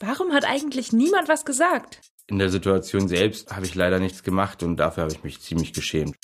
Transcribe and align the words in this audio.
Warum 0.00 0.34
hat 0.34 0.44
eigentlich 0.44 0.92
niemand 0.92 1.26
was 1.28 1.46
gesagt? 1.46 2.00
In 2.26 2.38
der 2.38 2.50
Situation 2.50 3.08
selbst 3.08 3.54
habe 3.56 3.64
ich 3.64 3.74
leider 3.74 3.98
nichts 3.98 4.22
gemacht 4.22 4.62
und 4.62 4.76
dafür 4.76 5.04
habe 5.04 5.12
ich 5.14 5.24
mich 5.24 5.40
ziemlich 5.40 5.72
geschämt. 5.72 6.16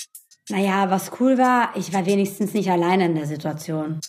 Naja, 0.50 0.90
was 0.90 1.10
cool 1.20 1.38
war, 1.38 1.74
ich 1.76 1.94
war 1.94 2.04
wenigstens 2.04 2.52
nicht 2.52 2.70
alleine 2.70 3.06
in 3.06 3.14
der 3.14 3.26
Situation. 3.26 4.00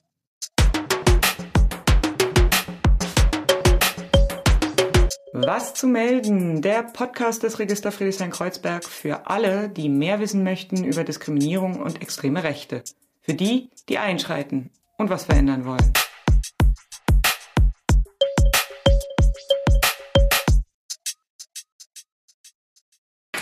Was 5.31 5.73
zu 5.73 5.87
melden? 5.87 6.61
Der 6.61 6.83
Podcast 6.83 7.43
des 7.43 7.57
Register 7.57 7.91
Friedrichshain-Kreuzberg 7.91 8.83
für 8.83 9.27
alle, 9.27 9.69
die 9.69 9.87
mehr 9.87 10.19
wissen 10.19 10.43
möchten 10.43 10.83
über 10.83 11.05
Diskriminierung 11.05 11.81
und 11.81 12.01
extreme 12.01 12.43
Rechte. 12.43 12.83
Für 13.21 13.33
die, 13.33 13.69
die 13.87 13.97
einschreiten 13.97 14.71
und 14.97 15.09
was 15.09 15.23
verändern 15.25 15.65
wollen. 15.65 15.93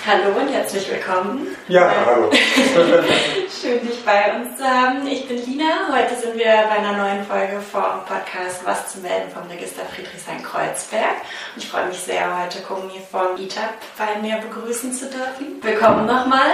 Hallo 0.03 0.35
und 0.35 0.47
herzlich 0.47 0.89
willkommen. 0.89 1.55
Ja, 1.67 1.93
hallo. 2.07 2.31
Schön, 2.33 3.87
dich 3.87 4.03
bei 4.03 4.33
uns 4.33 4.57
zu 4.57 4.63
haben. 4.63 5.05
Ich 5.05 5.27
bin 5.27 5.37
Lina. 5.45 5.89
Heute 5.91 6.19
sind 6.19 6.33
wir 6.39 6.45
bei 6.45 6.77
einer 6.77 6.97
neuen 6.97 7.23
Folge 7.23 7.61
vom 7.61 8.03
Podcast 8.07 8.65
Was 8.65 8.91
zu 8.91 8.99
melden 9.01 9.29
vom 9.31 9.47
Register 9.47 9.83
Friedrichshain-Kreuzberg. 9.85 11.17
Ich 11.55 11.67
freue 11.67 11.85
mich 11.85 11.99
sehr, 11.99 12.41
heute 12.41 12.63
Kumi 12.63 12.99
vom 13.11 13.37
ITAP 13.37 13.75
bei 13.95 14.19
mir 14.19 14.37
begrüßen 14.37 14.91
zu 14.91 15.05
dürfen. 15.05 15.61
Willkommen 15.61 16.07
nochmal. 16.07 16.49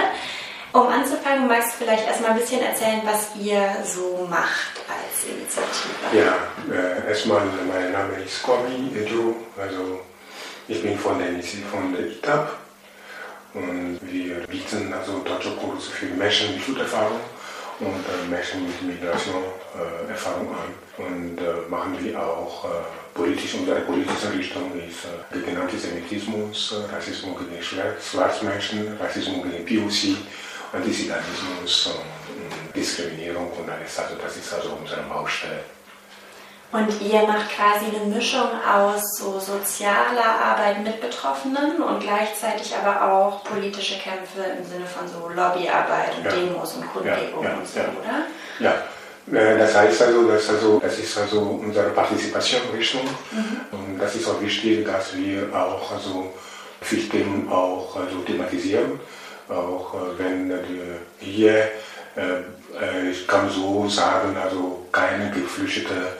Um 0.74 0.86
anzufangen, 0.86 1.48
magst 1.48 1.72
du 1.72 1.84
vielleicht 1.84 2.06
erstmal 2.06 2.32
ein 2.32 2.38
bisschen 2.40 2.60
erzählen, 2.60 3.00
was 3.04 3.34
ihr 3.42 3.62
so 3.82 4.26
macht 4.28 4.76
als 4.86 5.24
Initiative? 5.24 5.88
Ja, 6.12 6.36
äh, 6.70 7.08
erstmal, 7.08 7.40
mein 7.66 7.92
Name 7.92 8.12
ist 8.26 8.42
Kobi 8.42 8.94
Ejo, 8.94 9.36
also 9.58 10.00
ich 10.68 10.82
bin 10.82 10.98
von 10.98 11.18
der, 11.18 11.28
von 11.72 11.94
der 11.94 12.08
ITAP 12.08 12.57
und 13.54 13.98
wir 14.02 14.46
bieten 14.46 14.92
also 14.92 15.20
deutsche 15.20 15.56
Kurse 15.56 15.90
für 15.90 16.06
Menschen 16.06 16.54
mit 16.54 16.62
Fluterfahrung 16.62 17.20
und 17.80 18.04
äh, 18.04 18.28
Menschen 18.28 18.66
mit 18.66 18.82
Migrationerfahrung 18.82 20.48
äh, 20.48 20.50
an. 20.50 20.74
Und 20.98 21.38
äh, 21.38 21.68
machen 21.70 21.96
wir 22.02 22.20
auch 22.20 22.64
äh, 22.64 22.68
politisch, 23.14 23.54
unsere 23.54 23.80
politische 23.80 24.32
Richtung 24.36 24.72
ist 24.74 25.04
äh, 25.04 25.38
gegen 25.38 25.56
Antisemitismus, 25.56 26.72
äh, 26.72 26.94
Rassismus 26.94 27.38
gegen 27.38 27.62
Schwarzmenschen, 27.62 28.96
Rassismus 28.98 29.44
gegen 29.44 29.64
POC, 29.64 30.16
Antisemitismus, 30.72 31.90
Diskriminierung 32.74 33.50
und 33.52 33.70
alles. 33.70 33.98
Also 33.98 34.16
das 34.22 34.36
ist 34.36 34.52
also 34.52 34.76
unsere 34.80 35.02
Baustelle. 35.02 35.77
Und 36.70 37.00
ihr 37.00 37.22
macht 37.22 37.48
quasi 37.50 37.86
eine 37.86 38.14
Mischung 38.14 38.48
aus 38.66 39.16
so 39.16 39.40
sozialer 39.40 40.38
Arbeit 40.44 40.82
mit 40.84 41.00
Betroffenen 41.00 41.82
und 41.82 42.00
gleichzeitig 42.00 42.74
aber 42.76 43.10
auch 43.10 43.42
politische 43.44 43.98
Kämpfe 43.98 44.42
im 44.58 44.64
Sinne 44.64 44.84
von 44.84 45.08
so 45.08 45.28
Lobbyarbeit 45.28 46.18
und 46.18 46.24
ja. 46.26 46.30
Demos 46.30 46.74
und 46.74 46.92
Kundgebungen 46.92 47.44
ja, 47.44 47.50
ja, 47.50 47.56
und 47.56 47.66
so, 47.66 47.80
oder? 47.80 48.26
Ja. 48.58 48.82
Äh, 49.32 49.58
das 49.58 49.74
heißt 49.74 50.02
also, 50.02 50.28
das, 50.28 50.48
also, 50.50 50.78
das 50.78 50.98
ist 50.98 51.16
also 51.16 51.40
unsere 51.40 51.88
Partizipationsrichtung 51.90 53.02
mhm. 53.30 53.60
und 53.72 53.98
das 53.98 54.14
ist 54.14 54.28
auch 54.28 54.40
wichtig, 54.40 54.86
dass 54.86 55.16
wir 55.16 55.48
auch 55.54 55.90
also 55.90 56.32
Themen 57.10 57.48
auch 57.50 57.96
also 57.96 58.18
thematisieren, 58.26 59.00
auch 59.48 59.94
äh, 59.94 60.18
wenn 60.18 60.52
hier, 61.18 61.70
äh, 62.16 63.10
ich 63.10 63.26
kann 63.26 63.50
so 63.50 63.88
sagen, 63.88 64.36
also 64.36 64.86
keine 64.92 65.30
geflüchtete 65.30 66.12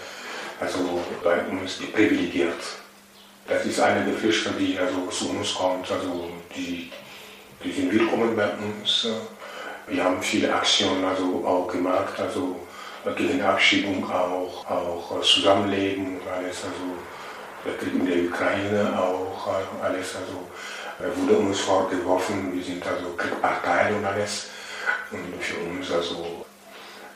also 0.61 1.03
bei 1.23 1.41
uns 1.51 1.78
privilegiert. 1.92 2.61
Das 3.47 3.64
ist 3.64 3.81
eine 3.81 4.05
der 4.05 4.14
Fische, 4.14 4.51
die 4.59 4.78
also 4.78 5.06
zu 5.06 5.31
uns 5.31 5.55
kommt. 5.55 5.91
Also 5.91 6.30
die, 6.55 6.91
die 7.64 7.73
sind 7.73 7.92
willkommen 7.92 8.36
bei 8.36 8.51
uns. 8.51 9.08
Wir 9.86 10.05
haben 10.05 10.23
viele 10.23 10.55
Aktionen 10.55 11.05
also 11.05 11.45
auch 11.46 11.67
gemacht, 11.69 12.20
also 12.20 12.57
gegen 13.17 13.41
Abschiebung 13.41 14.05
auch, 14.11 14.69
auch 14.70 15.20
Zusammenleben, 15.23 16.19
alles 16.30 16.64
also 16.64 17.86
in 17.90 18.07
der 18.07 18.25
Ukraine 18.25 18.98
auch, 18.98 19.48
alles 19.83 20.17
also 20.17 20.46
wurde 21.17 21.39
uns 21.39 21.61
vorgeworfen, 21.61 22.55
wir 22.55 22.63
sind 22.63 22.86
also 22.86 23.14
Kriegpartei 23.17 23.95
und 23.95 24.05
alles. 24.05 24.48
Und 25.11 25.42
für 25.42 25.57
uns 25.57 25.90
also 25.90 26.45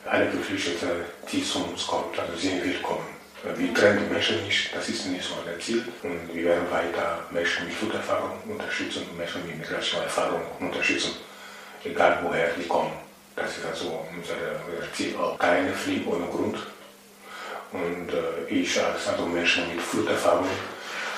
alle 0.05 0.29
Geflüchtete, 0.29 1.05
die 1.31 1.43
zu 1.43 1.63
uns 1.63 1.85
kommt, 1.85 2.17
also. 2.19 2.32
Die 3.83 4.13
Menschen 4.13 4.41
nicht, 4.45 4.73
das 4.73 4.87
ist 4.87 5.07
nicht 5.07 5.25
so 5.25 5.33
unser 5.35 5.59
Ziel. 5.59 5.83
Und 6.03 6.33
wir 6.33 6.45
werden 6.45 6.71
weiter 6.71 7.19
Menschen 7.31 7.67
mit 7.67 7.75
Fluterfahrung 7.75 8.39
unterstützen, 8.47 9.05
Menschen 9.17 9.45
mit 9.45 9.59
Migrationserfahrung 9.59 10.41
unterstützen, 10.61 11.11
egal 11.83 12.19
woher 12.23 12.53
die 12.53 12.65
kommen. 12.65 12.93
Das 13.35 13.57
ist 13.57 13.65
also 13.65 14.07
unser, 14.15 14.35
Ziel 14.93 15.17
auch. 15.17 15.37
Keine 15.37 15.73
Fliegen 15.73 16.07
ohne 16.07 16.27
Grund. 16.27 16.59
Und 17.73 18.09
äh, 18.13 18.49
ich 18.49 18.81
als 18.81 19.05
also 19.05 19.25
Menschen 19.25 19.67
mit 19.67 19.81
Fluterfahrung, 19.81 20.47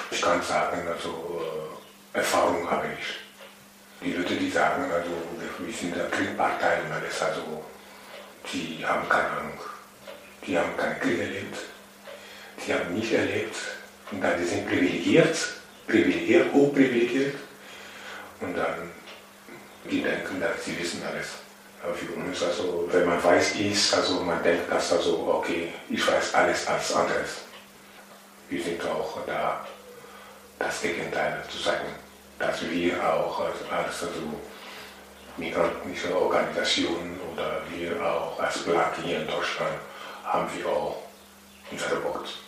ich 0.09 0.19
kann 0.19 0.41
sagen, 0.41 0.87
also 0.87 1.39
äh, 2.15 2.17
Erfahrung 2.17 2.67
habe 2.71 2.87
ich. 2.99 3.05
Die 4.03 4.13
Leute, 4.13 4.35
die 4.35 4.49
sagen, 4.49 4.91
also 4.91 5.11
wir 5.59 5.71
sind 5.71 5.93
eine 5.93 6.09
Kriegpartei 6.09 6.81
und 6.81 6.93
alles, 6.93 7.21
also 7.21 7.63
die 8.51 8.83
haben 8.83 9.07
keine 9.07 9.29
Ahnung. 9.29 9.59
Die 10.47 10.57
haben 10.57 10.75
keinen 10.75 10.99
Krieg 10.99 11.19
erlebt 11.19 11.57
die 12.65 12.73
haben 12.73 12.93
nicht 12.93 13.11
erlebt. 13.11 13.55
Und 14.11 14.21
dann 14.21 14.39
die 14.39 14.45
sind 14.45 14.67
privilegiert, 14.67 15.37
privilegiert, 15.87 16.53
hochprivilegiert. 16.53 17.35
Und 18.41 18.55
dann, 18.55 18.91
die 19.89 20.01
denken, 20.01 20.39
dass 20.39 20.65
sie 20.65 20.77
wissen 20.79 21.01
alles. 21.05 21.27
Aber 21.83 21.93
für 21.93 22.11
uns, 22.13 22.41
also, 22.41 22.87
wenn 22.91 23.05
man 23.05 23.23
weiß 23.23 23.55
ist, 23.55 23.93
also 23.93 24.21
man 24.21 24.41
denkt, 24.43 24.71
dass 24.71 24.91
also, 24.91 25.39
okay, 25.39 25.73
ich 25.89 26.05
weiß 26.05 26.33
alles 26.33 26.67
als 26.67 26.93
anderes. 26.93 27.29
Wir 28.49 28.63
sind 28.63 28.83
auch 28.85 29.19
da, 29.25 29.65
das 30.59 30.81
Gegenteil 30.81 31.43
zu 31.49 31.57
sagen, 31.59 31.87
dass 32.39 32.67
wir 32.69 32.93
auch 33.13 33.39
als, 33.39 33.57
als 33.71 34.03
also, 34.03 34.41
migrantische 35.37 36.15
Organisationen 36.15 37.19
oder 37.33 37.61
wir 37.69 38.01
auch 38.01 38.39
als 38.39 38.59
Black 38.59 38.93
hier 39.03 39.19
in 39.19 39.27
Deutschland 39.27 39.75
haben 40.23 40.49
wir 40.55 40.67
auch 40.67 41.03
unsere 41.69 42.03
Wort. 42.03 42.44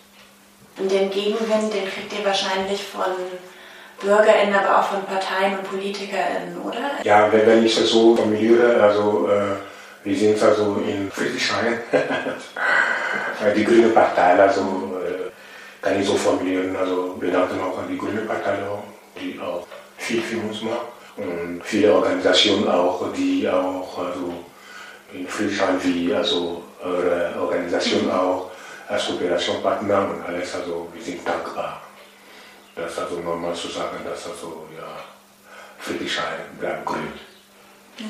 Und 0.77 0.91
den 0.91 1.09
Gegenwind, 1.09 1.73
den 1.73 1.89
kriegt 1.89 2.13
ihr 2.17 2.25
wahrscheinlich 2.25 2.83
von 2.83 3.05
BürgerInnen, 3.99 4.53
aber 4.53 4.79
auch 4.79 4.89
von 4.89 5.03
Parteien 5.05 5.57
und 5.57 5.69
PolitikerInnen, 5.69 6.61
oder? 6.63 7.03
Ja, 7.03 7.31
wenn 7.31 7.65
ich 7.65 7.75
das 7.75 7.89
so 7.89 8.15
formuliere, 8.15 8.81
also 8.81 9.27
äh, 9.27 9.55
wir 10.03 10.15
sind 10.15 10.41
also 10.41 10.81
in 10.87 11.11
Friedrichshain, 11.11 11.79
die 13.55 13.63
Grüne 13.63 13.89
Partei, 13.89 14.39
also 14.39 14.61
äh, 15.03 15.31
kann 15.81 15.99
ich 15.99 16.07
so 16.07 16.15
formulieren, 16.15 16.75
also 16.75 17.15
wir 17.19 17.31
danken 17.31 17.59
auch 17.59 17.79
an 17.79 17.87
die 17.89 17.97
Grüne 17.97 18.21
Partei, 18.21 18.57
die 19.19 19.39
auch 19.39 19.65
viel 19.97 20.21
für 20.21 20.37
uns 20.37 20.61
macht 20.61 20.87
und 21.17 21.61
viele 21.63 21.93
Organisationen 21.93 22.67
auch, 22.69 23.11
die 23.13 23.49
auch 23.49 23.97
also 23.97 24.33
in 25.11 25.27
Friedrichshain 25.27 25.83
wie 25.83 26.13
also 26.13 26.61
eure 26.83 27.33
Organisation 27.41 28.11
auch 28.11 28.46
als 28.87 29.07
Kooperationspartner 29.07 30.09
und 30.09 30.25
alles, 30.25 30.55
also 30.55 30.89
wir 30.93 31.03
sind 31.03 31.27
dankbar. 31.27 31.81
Das 32.75 32.91
ist 32.91 32.99
also 32.99 33.19
normal 33.19 33.55
zu 33.55 33.67
sagen, 33.69 33.97
dass 34.05 34.27
also 34.27 34.67
ja, 34.77 34.87
Friedrichshain 35.79 36.57
bleibt 36.59 36.85
grün. 36.85 37.13
Ja. 37.97 38.05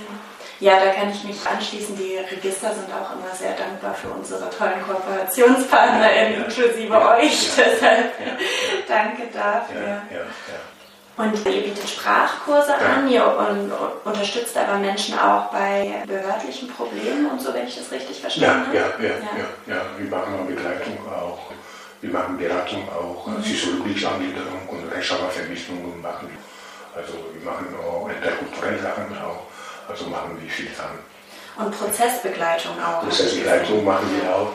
Ja, 0.60 0.80
da 0.84 0.92
kann 0.92 1.12
ich 1.12 1.24
mich 1.24 1.38
anschließen. 1.46 1.96
Die 1.96 2.18
Register 2.18 2.74
sind 2.74 2.90
auch 2.92 3.14
immer 3.14 3.34
sehr 3.34 3.54
dankbar 3.54 3.94
für 3.94 4.10
unsere 4.10 4.50
tollen 4.50 4.82
KooperationspartnerInnen, 4.88 6.34
ja, 6.34 6.40
ja, 6.40 6.46
inklusive 6.46 7.08
euch. 7.10 7.50
Deshalb 7.58 8.14
danke 8.88 9.28
dafür. 9.32 10.02
Und 11.18 11.34
ihr 11.46 11.64
bietet 11.64 11.90
Sprachkurse 11.90 12.74
ja. 12.80 12.94
an, 12.94 13.10
ihr 13.10 13.26
un 13.26 13.72
unterstützt 14.06 14.56
aber 14.56 14.78
Menschen 14.78 15.18
auch 15.18 15.52
bei 15.52 16.04
behördlichen 16.06 16.68
Problemen 16.70 17.32
und 17.32 17.42
so, 17.42 17.52
wenn 17.56 17.68
ich 17.68 17.76
das 17.76 17.92
richtig 17.92 18.22
verstanden 18.22 18.72
ja, 18.72 18.84
habe. 18.84 19.04
Ja, 19.04 19.10
ja, 19.10 19.16
ja, 19.66 19.76
ja, 19.76 19.82
Wir 19.98 20.10
machen 20.12 20.36
auch 20.40 20.46
Begleitung 20.46 21.00
auch, 21.10 21.40
wir 22.02 22.12
machen 22.12 22.38
Beratung 22.38 22.88
auch, 22.90 23.26
mhm. 23.26 23.42
psychologische 23.42 24.08
Angliederung 24.10 24.70
und 24.70 24.92
Rechtschreibvermittlung 24.92 26.02
machen 26.02 26.30
wir. 26.30 27.02
Also 27.02 27.14
wir 27.34 27.52
machen 27.52 27.68
auch 27.82 28.08
interkulturelle 28.10 28.80
Sachen 28.80 29.18
auch, 29.18 29.42
also 29.90 30.06
machen 30.06 30.38
wir 30.40 30.50
viele 30.50 30.74
Sachen. 30.76 31.00
Und 31.58 31.72
Prozessbegleitung 31.72 32.74
auch. 32.78 33.02
Prozessbegleitung 33.02 33.84
machen 33.84 34.08
wir 34.22 34.36
auch. 34.36 34.54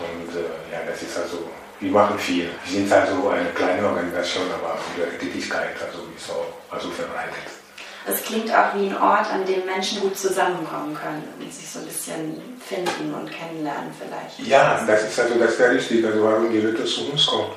Und 0.00 0.32
äh, 0.34 0.72
ja, 0.72 0.80
das 0.88 1.02
ist 1.02 1.18
also 1.18 1.50
wir 1.80 1.90
machen 1.90 2.18
viel. 2.18 2.50
Wir 2.64 2.80
sind 2.80 2.92
also 2.92 3.28
eine 3.28 3.50
kleine 3.50 3.86
Organisation, 3.86 4.44
aber 4.52 4.78
unsere 4.90 5.16
Tätigkeit 5.18 5.76
also 5.80 6.04
ist 6.16 6.30
auch 6.30 6.74
also 6.74 6.90
verbreitet. 6.90 7.58
Es 8.06 8.22
klingt 8.22 8.50
auch 8.50 8.74
wie 8.74 8.86
ein 8.86 8.96
Ort, 8.96 9.30
an 9.30 9.44
dem 9.44 9.66
Menschen 9.66 10.00
gut 10.00 10.16
zusammenkommen 10.16 10.94
können 10.94 11.24
und 11.38 11.52
sich 11.52 11.68
so 11.68 11.80
ein 11.80 11.84
bisschen 11.84 12.40
finden 12.66 13.14
und 13.14 13.30
kennenlernen 13.30 13.90
vielleicht. 13.98 14.48
Ja, 14.48 14.82
das 14.86 15.04
ist 15.04 15.20
also 15.20 15.34
das 15.38 15.52
ist 15.52 15.60
ja 15.60 15.66
richtig. 15.66 16.04
Also 16.06 16.22
warum 16.22 16.50
die 16.50 16.60
Leute 16.60 16.84
zu 16.84 17.10
uns 17.10 17.26
kommen. 17.26 17.50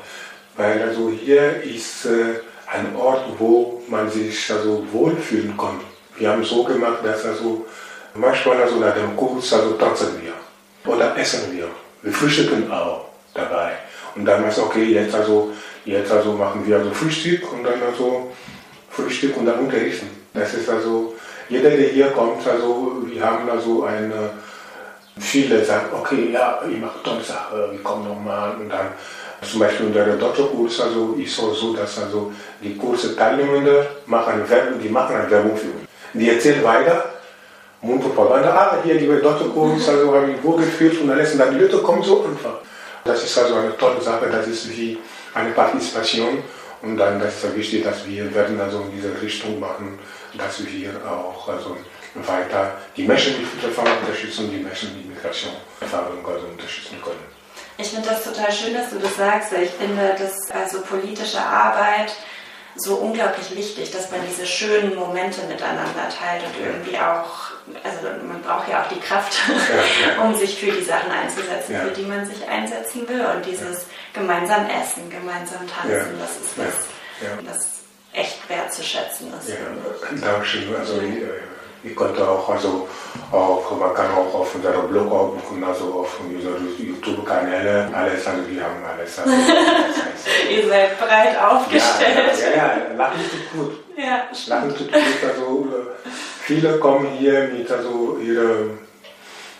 Weil 0.57 0.81
also 0.81 1.09
hier 1.09 1.63
ist 1.63 2.05
äh, 2.05 2.41
ein 2.67 2.93
Ort, 2.95 3.23
wo 3.39 3.81
man 3.87 4.09
sich 4.09 4.51
also 4.51 4.85
wohlfühlen 4.91 5.57
kann. 5.57 5.79
Wir 6.17 6.29
haben 6.29 6.43
so 6.43 6.63
gemacht, 6.63 6.99
dass 7.03 7.25
also 7.25 7.65
manchmal 8.13 8.61
also 8.61 8.75
nach 8.75 8.93
dem 8.93 9.15
Kurs 9.15 9.53
also 9.53 9.71
tanzen 9.73 10.21
wir 10.21 10.33
oder 10.91 11.17
essen 11.17 11.55
wir. 11.55 11.69
Wir 12.01 12.11
frühstücken 12.11 12.69
auch 12.71 13.05
dabei. 13.33 13.77
Und 14.15 14.25
dann 14.25 14.47
ist 14.47 14.59
okay, 14.59 14.83
jetzt 14.85 15.15
also, 15.15 15.51
jetzt 15.85 16.11
also 16.11 16.33
machen 16.33 16.65
wir 16.65 16.77
also 16.77 16.91
Frühstück 16.91 17.51
und 17.51 17.63
dann 17.63 17.81
also 17.81 18.31
Frühstück 18.89 19.37
und 19.37 19.45
dann 19.45 19.59
unterrichten. 19.59 20.09
Das 20.33 20.53
ist 20.53 20.69
also, 20.69 21.15
jeder, 21.49 21.69
der 21.71 21.89
hier 21.89 22.07
kommt, 22.07 22.45
also 22.47 22.97
wir 23.05 23.25
haben 23.25 23.49
also 23.49 23.83
eine, 23.83 24.31
viele 25.19 25.63
sagen, 25.63 25.87
okay, 25.93 26.31
ja, 26.31 26.61
ich 26.69 26.79
mache 26.79 27.03
tolle 27.03 27.21
Sache, 27.21 27.69
wir 27.71 27.83
kommen 27.83 28.07
nochmal 28.07 28.55
und 28.55 28.69
dann 28.69 28.87
zum 29.41 29.59
Beispiel 29.59 29.87
unter 29.87 30.05
der 30.05 30.15
Doktorkurs 30.17 30.79
also 30.81 31.15
ist 31.17 31.31
es 31.31 31.59
so, 31.59 31.73
dass 31.73 31.97
also 31.97 32.31
die 32.61 32.77
Kurse 32.77 33.15
Teilnehmende 33.15 33.87
machen 34.05 34.47
Werbung, 34.47 34.79
die 34.79 34.89
machen 34.89 35.15
eine 35.15 35.31
Werbung 35.31 35.57
für 35.57 35.67
uns. 35.67 35.87
Die 36.13 36.29
erzählen 36.29 36.63
weiter, 36.63 37.05
Mundpropaganda, 37.81 38.49
ah, 38.49 38.77
hier 38.83 38.99
die 38.99 39.07
Doktorkurs, 39.07 39.89
also 39.89 40.15
habe 40.15 40.31
ich 40.31 40.43
wo 40.43 40.51
geführt 40.51 41.01
und 41.01 41.09
alles 41.09 41.31
und 41.33 41.39
dann 41.39 41.53
die 41.55 41.63
Leute 41.63 41.79
kommen 41.79 42.03
so 42.03 42.23
einfach. 42.23 42.59
Das 43.03 43.23
ist 43.23 43.37
also 43.37 43.55
eine 43.55 43.75
tolle 43.77 44.01
Sache, 44.01 44.29
das 44.29 44.47
ist 44.47 44.69
wie 44.69 44.97
eine 45.33 45.51
Partizipation 45.51 46.43
und 46.81 46.97
dann 46.97 47.19
das 47.19 47.43
ist 47.43 47.55
wichtig, 47.55 47.83
dass 47.83 48.05
wir 48.05 48.33
werden 48.33 48.59
also 48.59 48.81
in 48.81 48.91
diese 48.91 49.21
Richtung 49.21 49.59
machen, 49.59 49.99
dass 50.37 50.65
wir 50.65 50.91
auch 51.09 51.47
also 51.47 51.77
weiter 52.15 52.77
die 52.95 53.03
Menschen 53.03 53.39
mit 53.39 53.47
Fluchterfahrung 53.47 53.99
unterstützen, 54.01 54.51
die 54.51 54.57
Menschen 54.57 54.95
mit 54.97 55.15
Migrationserfahrung 55.15 56.25
also 56.25 56.47
unterstützen 56.47 57.01
können. 57.03 57.23
Ich 57.77 57.87
finde 57.87 58.09
das 58.09 58.23
total 58.23 58.51
schön, 58.51 58.73
dass 58.73 58.91
du 58.91 58.99
das 58.99 59.15
sagst, 59.15 59.53
ich 59.53 59.71
finde, 59.71 60.15
dass 60.17 60.51
also 60.51 60.81
politische 60.81 61.39
Arbeit 61.39 62.13
so 62.75 62.95
unglaublich 62.95 63.55
wichtig, 63.55 63.91
dass 63.91 64.11
man 64.11 64.21
diese 64.27 64.45
schönen 64.45 64.95
Momente 64.95 65.41
miteinander 65.43 66.07
teilt 66.09 66.43
und 66.45 66.65
irgendwie 66.65 66.97
auch, 66.97 67.51
also 67.83 67.99
man 68.25 68.41
braucht 68.41 68.69
ja 68.69 68.83
auch 68.83 68.87
die 68.87 68.99
Kraft, 68.99 69.33
um 70.23 70.35
sich 70.35 70.57
für 70.57 70.71
die 70.71 70.83
Sachen 70.83 71.11
einzusetzen, 71.11 71.75
für 71.75 71.91
die 71.91 72.03
man 72.03 72.25
sich 72.25 72.47
einsetzen 72.47 73.07
will. 73.07 73.21
Und 73.21 73.45
dieses 73.45 73.85
gemeinsam 74.13 74.67
essen, 74.67 75.09
gemeinsam 75.09 75.67
tanzen, 75.67 76.19
das 76.19 76.31
ist 76.37 76.57
was, 76.57 77.45
das 77.45 77.67
echt 78.13 78.49
wertzuschätzen 78.49 79.33
ist. 79.39 79.49
Ja, 79.49 79.55
Dankeschön. 80.19 80.75
Also, 80.75 81.01
ich 81.83 81.95
konnte 81.95 82.27
auch, 82.27 82.47
also 82.49 82.87
auch, 83.31 83.79
man 83.79 83.93
kann 83.93 84.11
auch 84.11 84.33
auf 84.33 84.55
unserem 84.55 84.87
Blog 84.87 85.11
auch 85.11 85.35
gucken, 85.35 85.63
also 85.63 85.85
auf 86.01 86.19
unseren 86.19 86.67
YouTube-Kanäle, 86.77 87.89
alles, 87.93 88.27
also 88.27 88.41
wir 88.47 88.63
haben 88.63 88.83
alles. 88.85 89.19
Also, 90.21 90.51
Ihr 90.51 90.67
seid 90.67 90.99
breit 90.99 91.35
aufgestellt. 91.41 92.37
Ja, 92.39 92.49
ja, 92.49 92.55
ja, 92.55 92.95
Lachen 92.95 93.21
tut 93.21 93.53
gut. 93.53 93.79
Ja. 93.97 94.23
Lachen 94.47 94.69
tut 94.69 94.91
gut, 94.91 95.03
also 95.27 95.69
viele 96.41 96.77
kommen 96.77 97.07
hier 97.17 97.49
mit 97.51 97.71
also 97.71 98.19
ihre, 98.21 98.69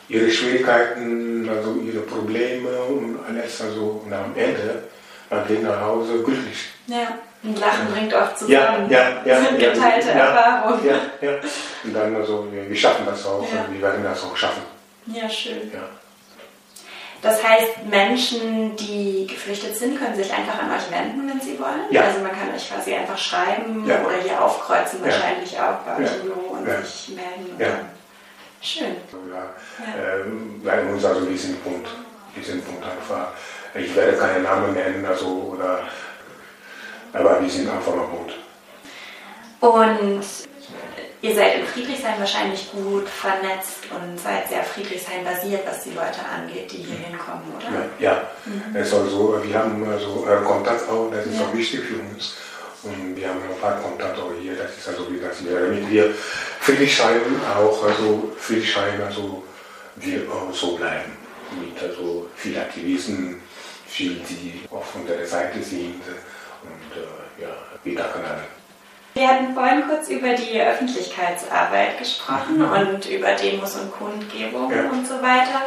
ihre 0.08 0.30
Schwierigkeiten, 0.30 1.50
also 1.50 1.80
ihre 1.82 2.02
Probleme 2.02 2.70
und 2.90 3.20
alles, 3.28 3.60
also 3.62 4.04
und 4.06 4.14
am 4.14 4.36
Ende, 4.36 4.84
man 5.32 5.48
geht 5.48 5.64
nach 5.64 5.82
Hause 5.82 6.22
glücklich. 6.24 6.70
Ja. 6.86 7.18
Und 7.44 7.60
Lachen 7.60 7.88
bringt 7.92 8.14
oft 8.14 8.38
zusammen. 8.38 8.88
Ja, 8.90 9.00
ja, 9.00 9.22
ja. 9.26 9.42
Sind 9.42 9.60
geteilte 9.60 10.10
ja, 10.10 10.14
Erfahrungen. 10.14 10.86
Ja, 10.86 11.28
ja. 11.28 11.38
Und 11.84 11.94
dann 11.94 12.16
also, 12.16 12.48
wir, 12.52 12.76
schaffen 12.76 13.06
das 13.06 13.26
auch 13.26 13.46
ja. 13.54 13.62
und 13.62 13.74
wir 13.74 13.82
werden 13.82 14.04
das 14.04 14.24
auch 14.24 14.36
schaffen. 14.36 14.62
Ja, 15.08 15.30
schön. 15.30 15.72
Ja. 15.74 15.90
Das 17.22 17.44
heißt, 17.44 17.86
Menschen, 17.90 18.76
die 18.76 19.28
geflüchtet 19.28 19.76
sind, 19.76 20.00
können 20.00 20.16
sich 20.16 20.32
einfach 20.34 20.60
an 20.60 20.72
euch 20.72 20.90
wenden, 20.90 21.30
wenn 21.30 21.40
sie 21.40 21.60
wollen. 21.60 21.86
Ja. 21.92 22.04
Also 22.04 22.20
man 22.20 22.32
kann 22.32 22.54
euch 22.54 22.68
quasi 22.68 22.96
einfach 22.96 23.18
schreiben 23.18 23.88
ja. 23.88 24.04
oder 24.04 24.18
hier 24.24 24.44
aufkreuzen, 24.44 25.04
wahrscheinlich 25.04 25.60
auch 25.60 25.78
bei 25.86 26.04
euch 26.04 26.16
im 26.16 26.22
Büro 26.24 26.56
und 26.56 26.66
sich 26.66 27.16
melden. 27.16 27.60
Ja. 27.60 27.68
Schön. 28.62 28.96
Ja. 29.32 30.24
Ähm, 30.24 30.94
uns 30.94 31.06
also 31.06 31.26
diesen 31.26 31.60
Punkt, 31.62 31.90
diesen 32.36 32.62
Punkt 32.64 32.84
einfach. 32.84 33.30
Ich 33.74 33.96
werde 33.96 34.18
keinen 34.18 34.44
Namen 34.44 34.74
nennen, 34.74 35.06
also 35.06 35.54
oder 35.56 35.84
aber 37.14 37.42
wir 37.42 37.50
sind 37.50 37.70
einfach 37.70 37.96
noch 37.96 38.10
gut. 38.10 38.34
Und 39.60 40.24
ihr 41.22 41.36
seid 41.36 41.60
in 41.60 41.66
Friedrichshain 41.66 42.20
wahrscheinlich 42.20 42.72
gut 42.72 43.08
vernetzt 43.08 43.84
und 43.92 44.20
seid 44.20 44.50
sehr 44.50 44.64
Friedrichshain-basiert, 44.64 45.66
was 45.66 45.84
die 45.84 45.92
Leute 45.92 46.20
angeht, 46.26 46.72
die 46.72 46.78
hier 46.78 46.98
hinkommen, 46.98 47.44
oder? 47.56 47.86
Ja, 48.00 48.12
ja. 48.12 48.30
Mhm. 48.46 48.76
Also, 48.76 49.40
wir 49.44 49.58
haben 49.58 49.88
also 49.88 50.28
Kontakt 50.46 50.90
auch, 50.90 51.12
das 51.12 51.26
ist 51.26 51.40
ja. 51.40 51.46
auch 51.46 51.54
wichtig 51.54 51.82
für 51.82 52.00
uns. 52.00 52.36
Und 52.84 53.16
wir 53.16 53.30
haben 53.30 53.40
ein 53.44 53.60
paar 53.62 53.80
Kontakte 53.80 54.24
auch 54.24 54.32
hier, 54.42 54.56
das 54.56 54.76
ist 54.76 54.88
also 54.88 55.12
wie 55.12 55.20
das 55.20 55.44
wir, 55.46 55.60
damit 55.60 55.88
wir 55.88 56.12
Friedrichshain 56.62 57.22
auch, 57.56 57.84
also 57.84 58.32
Friedrichshain, 58.38 59.00
also 59.02 59.44
wir 59.98 60.22
auch 60.32 60.52
so 60.52 60.78
bleiben. 60.78 61.12
Mit 61.60 61.80
also 61.82 62.28
vielen 62.36 62.62
Aktivisten, 62.62 63.42
viel, 63.86 64.22
die 64.28 64.62
auf 64.72 64.96
unserer 64.96 65.26
Seite 65.26 65.62
sind 65.62 66.02
und 66.64 66.98
äh, 66.98 67.44
ja, 67.44 67.50
wieder 67.84 68.06
können. 68.06 68.61
Wir 69.14 69.28
hatten 69.28 69.54
vorhin 69.54 69.84
kurz 69.88 70.10
über 70.10 70.34
die 70.34 70.62
Öffentlichkeitsarbeit 70.62 72.00
gesprochen 72.00 72.60
mhm. 72.60 72.72
und 72.72 73.10
über 73.10 73.34
Demos 73.34 73.76
und 73.76 73.92
Kundgebungen 73.92 74.78
ja. 74.78 74.90
und 74.90 75.06
so 75.06 75.16
weiter. 75.16 75.62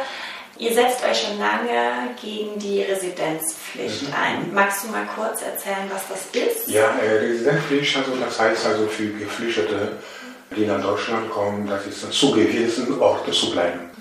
Ihr 0.57 0.73
setzt 0.73 1.03
euch 1.03 1.21
schon 1.21 1.37
lange 1.37 2.15
gegen 2.21 2.57
die 2.57 2.81
Residenzpflicht 2.81 4.03
mhm. 4.03 4.13
ein. 4.15 4.53
Magst 4.53 4.85
du 4.85 4.87
mal 4.87 5.05
kurz 5.15 5.41
erzählen, 5.41 5.91
was 5.91 6.03
das 6.07 6.41
ist? 6.41 6.69
Ja, 6.69 6.95
äh, 6.97 7.17
Residenzpflicht, 7.17 7.97
also 7.97 8.15
das 8.15 8.39
heißt 8.39 8.65
also 8.65 8.87
für 8.87 9.09
Geflüchtete, 9.09 9.91
die 10.55 10.65
nach 10.65 10.81
Deutschland 10.81 11.29
kommen, 11.29 11.67
das 11.67 11.85
ist 11.85 12.11
zugewiesen, 12.13 12.99
Orte 12.99 13.31
zu 13.31 13.51
bleiben. 13.51 13.91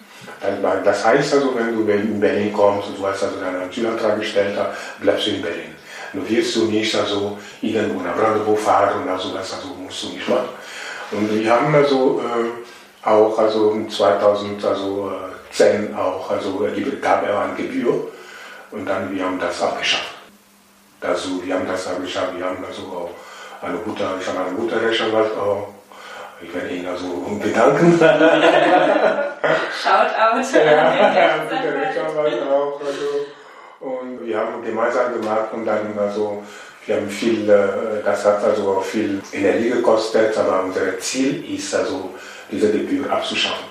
Das 0.84 1.04
heißt 1.04 1.34
also, 1.34 1.54
wenn 1.54 1.74
du 1.74 1.90
in 1.90 2.20
Berlin 2.20 2.52
kommst 2.52 2.88
und 2.88 2.98
du 2.98 3.06
hast 3.06 3.22
also 3.22 3.40
deinen 3.40 3.68
Asylantrag 3.68 4.20
gestellt, 4.20 4.58
bleibst 5.00 5.26
du 5.26 5.30
in 5.30 5.42
Berlin. 5.42 5.73
Du 6.14 6.28
wirst 6.28 6.56
du 6.56 6.66
nicht 6.66 6.94
also 6.94 7.36
irgendwo 7.60 8.00
nach 8.00 8.16
Brandenburg 8.16 8.60
fahren, 8.60 9.08
also 9.08 9.34
das 9.34 9.52
also 9.52 9.68
musst 9.74 10.04
du 10.04 10.08
nicht 10.10 10.28
machen. 10.28 10.48
Und 11.10 11.34
wir 11.34 11.52
haben 11.52 11.74
also 11.74 12.20
äh, 12.20 13.08
auch 13.08 13.36
also 13.38 13.84
2010 13.88 15.94
auch, 15.94 16.30
also 16.30 16.66
gab 17.02 17.26
er 17.26 17.40
eine 17.40 17.54
Gebühr 17.54 18.08
und 18.70 18.86
dann 18.86 19.14
wir 19.14 19.24
haben 19.24 19.38
das 19.38 19.60
abgeschafft. 19.60 20.14
Also 21.00 21.44
wir 21.44 21.54
haben 21.54 21.66
das 21.66 21.86
abgeschafft, 21.86 22.36
wir 22.36 22.46
haben 22.46 22.64
also 22.64 22.82
auch 22.82 23.10
eine 23.60 23.78
gute, 23.78 24.04
ich 24.20 24.28
habe 24.28 24.40
eine 24.46 24.56
gute 24.56 24.80
Rechtsanwalt 24.80 25.36
auch. 25.36 25.68
Ich 26.40 26.54
werde 26.54 26.68
Ihnen 26.68 26.88
also 26.88 27.06
bedanken. 27.42 27.98
Schaut 29.82 30.12
aus. 30.18 30.52
Ja, 30.52 31.38
gute 31.48 31.80
Rechtsanwalt 31.80 32.42
auch. 32.42 32.80
Also, 32.80 33.26
und 33.84 34.26
wir 34.26 34.38
haben 34.38 34.64
gemeinsam 34.64 35.12
gemacht 35.20 35.52
und 35.52 35.66
dann 35.66 35.96
also, 35.98 36.42
wir 36.86 36.96
haben 36.96 37.08
viel, 37.08 37.48
äh, 37.48 38.02
das 38.04 38.24
hat 38.24 38.42
also 38.42 38.76
auch 38.76 38.84
viel 38.84 39.20
Energie 39.32 39.70
gekostet, 39.70 40.36
aber 40.38 40.64
unser 40.64 40.98
Ziel 40.98 41.44
ist 41.54 41.74
also, 41.74 42.10
diese 42.50 42.70
Gebühr 42.70 43.10
abzuschaffen. 43.10 43.66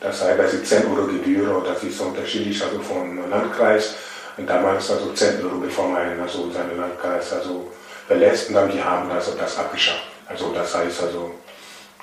Das 0.00 0.22
heißt, 0.22 0.38
das 0.38 0.52
ist 0.54 0.66
10 0.66 0.86
Euro 0.86 1.06
Gebühr, 1.06 1.64
das 1.66 1.82
ist 1.82 2.00
unterschiedlich 2.00 2.62
also 2.62 2.80
vom 2.80 3.30
Landkreis. 3.30 3.94
Und 4.36 4.48
damals 4.48 4.90
also 4.90 5.12
10 5.12 5.42
Euro, 5.44 5.56
bevor 5.56 5.88
man 5.88 6.20
also 6.20 6.50
seinen 6.50 6.76
Landkreis 6.78 7.32
also 7.32 7.70
verlässt, 8.06 8.48
und 8.48 8.54
dann 8.54 8.72
wir 8.72 8.84
haben 8.84 9.10
also 9.10 9.32
das 9.38 9.58
abgeschafft. 9.58 10.06
Also 10.26 10.52
das 10.52 10.74
heißt 10.74 11.02
also, 11.04 11.32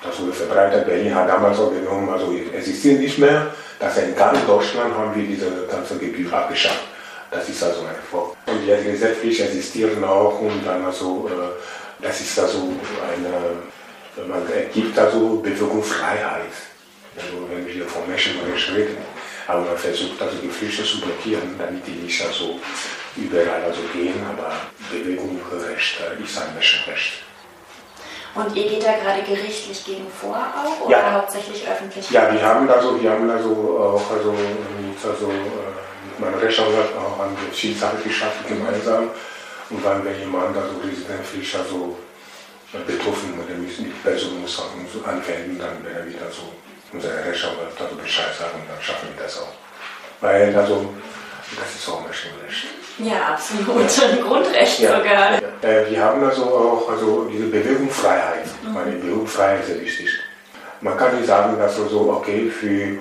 das 0.02 0.18
wurde 0.20 0.32
verbreitet. 0.32 0.86
Berlin 0.86 1.14
hat 1.14 1.28
damals 1.28 1.58
auch 1.58 1.70
genommen, 1.70 2.08
also 2.10 2.32
existiert 2.52 3.00
nicht 3.00 3.18
mehr. 3.18 3.46
Das 3.78 3.96
in 3.98 4.14
ganz 4.16 4.38
Deutschland 4.46 4.94
haben 4.94 5.14
wir 5.14 5.24
diese 5.24 5.66
ganze 5.70 5.96
Gebühr 5.96 6.32
abgeschafft. 6.32 6.84
Das 7.34 7.48
ist 7.48 7.64
also 7.64 7.80
ein 7.80 7.96
Erfolg. 7.96 8.36
Und 8.46 8.60
die 8.62 8.90
gesetzlich 8.90 9.40
existieren 9.40 10.04
auch 10.04 10.40
und 10.40 10.64
dann 10.64 10.84
also, 10.84 11.28
äh, 11.28 12.04
das 12.04 12.20
ist 12.20 12.38
also 12.38 12.58
eine, 13.12 14.28
man 14.28 14.42
gibt 14.72 14.96
also 14.96 15.40
Bewegungsfreiheit. 15.42 16.54
Also 17.16 17.48
wenn 17.50 17.66
wir 17.66 17.86
von 17.86 18.06
Menschenrecht 18.08 18.70
reden, 18.72 18.98
aber 19.48 19.62
man 19.62 19.76
versucht 19.76 20.22
also 20.22 20.36
die 20.42 20.48
Flüchtlinge 20.48 20.88
zu 20.88 21.00
blockieren, 21.00 21.56
damit 21.58 21.84
die 21.86 22.02
nicht 22.04 22.24
also 22.24 22.60
überall 23.16 23.62
also 23.64 23.80
gehen, 23.92 24.14
aber 24.30 24.52
Bewegungsrecht 24.90 26.00
ist 26.22 26.38
ein 26.38 26.54
Menschenrecht. 26.54 27.14
Und 28.36 28.56
ihr 28.56 28.68
geht 28.68 28.84
da 28.84 28.92
gerade 28.94 29.22
gerichtlich 29.22 29.84
gegen 29.84 30.06
vor 30.08 30.36
auch 30.36 30.86
oder 30.86 30.98
ja. 30.98 31.12
hauptsächlich 31.12 31.66
öffentlich? 31.68 32.10
Ja, 32.10 32.32
wir 32.32 32.42
haben 32.42 32.68
also, 32.68 33.00
wir 33.00 33.10
haben 33.10 33.30
also 33.30 33.50
auch 33.78 34.10
also, 34.10 34.34
also 35.08 35.30
äh, 36.18 36.20
meine 36.20 36.40
Rechtsanwalt 36.40 36.94
auch 36.96 37.20
an 37.20 37.36
der 37.36 37.52
Vielsache 37.52 37.96
geschafft 38.02 38.46
gemeinsam. 38.48 39.10
Und 39.70 39.84
wenn 39.84 40.18
jemand 40.18 40.56
also 40.56 40.76
residenzpflicht 40.84 41.56
also 41.56 41.96
betroffen 42.86 43.34
oder 43.38 43.54
müssen 43.56 43.84
die 43.84 43.90
Person 44.02 44.40
muss 44.42 44.56
so 44.56 45.04
anwenden, 45.04 45.58
dann 45.58 45.84
wäre 45.84 46.06
wieder 46.06 46.30
so 46.30 46.52
unsere 46.92 47.24
Rechtsanwalt 47.24 47.74
also 47.78 47.94
Bescheid 47.96 48.34
sagen 48.38 48.60
und 48.60 48.68
dann 48.68 48.82
schaffen 48.82 49.08
wir 49.14 49.24
das 49.24 49.38
auch. 49.40 49.54
Weil 50.20 50.56
also 50.56 50.92
Das 51.56 51.74
ist 51.74 51.88
auch 51.88 52.02
Menschenrecht. 52.02 52.66
Ja, 52.98 53.34
absolut. 53.34 53.84
Ein 54.02 54.22
Grundrecht 54.28 54.78
ja. 54.80 54.96
sogar. 54.96 55.32
Ja. 55.32 55.40
Äh, 55.62 55.90
wir 55.90 56.00
haben 56.00 56.24
also 56.24 56.44
auch 56.44 56.88
also 56.88 57.24
diese 57.30 57.46
Bewegungsfreiheit. 57.46 58.46
Mhm. 58.62 58.72
Meine 58.72 58.92
Bewegungsfreiheit 58.92 59.60
ist 59.60 59.66
sehr 59.66 59.80
wichtig. 59.80 60.08
Man 60.80 60.96
kann 60.96 61.16
nicht 61.16 61.26
sagen, 61.26 61.58
dass 61.58 61.76
so, 61.76 62.12
okay, 62.12 62.50
für, 62.50 62.98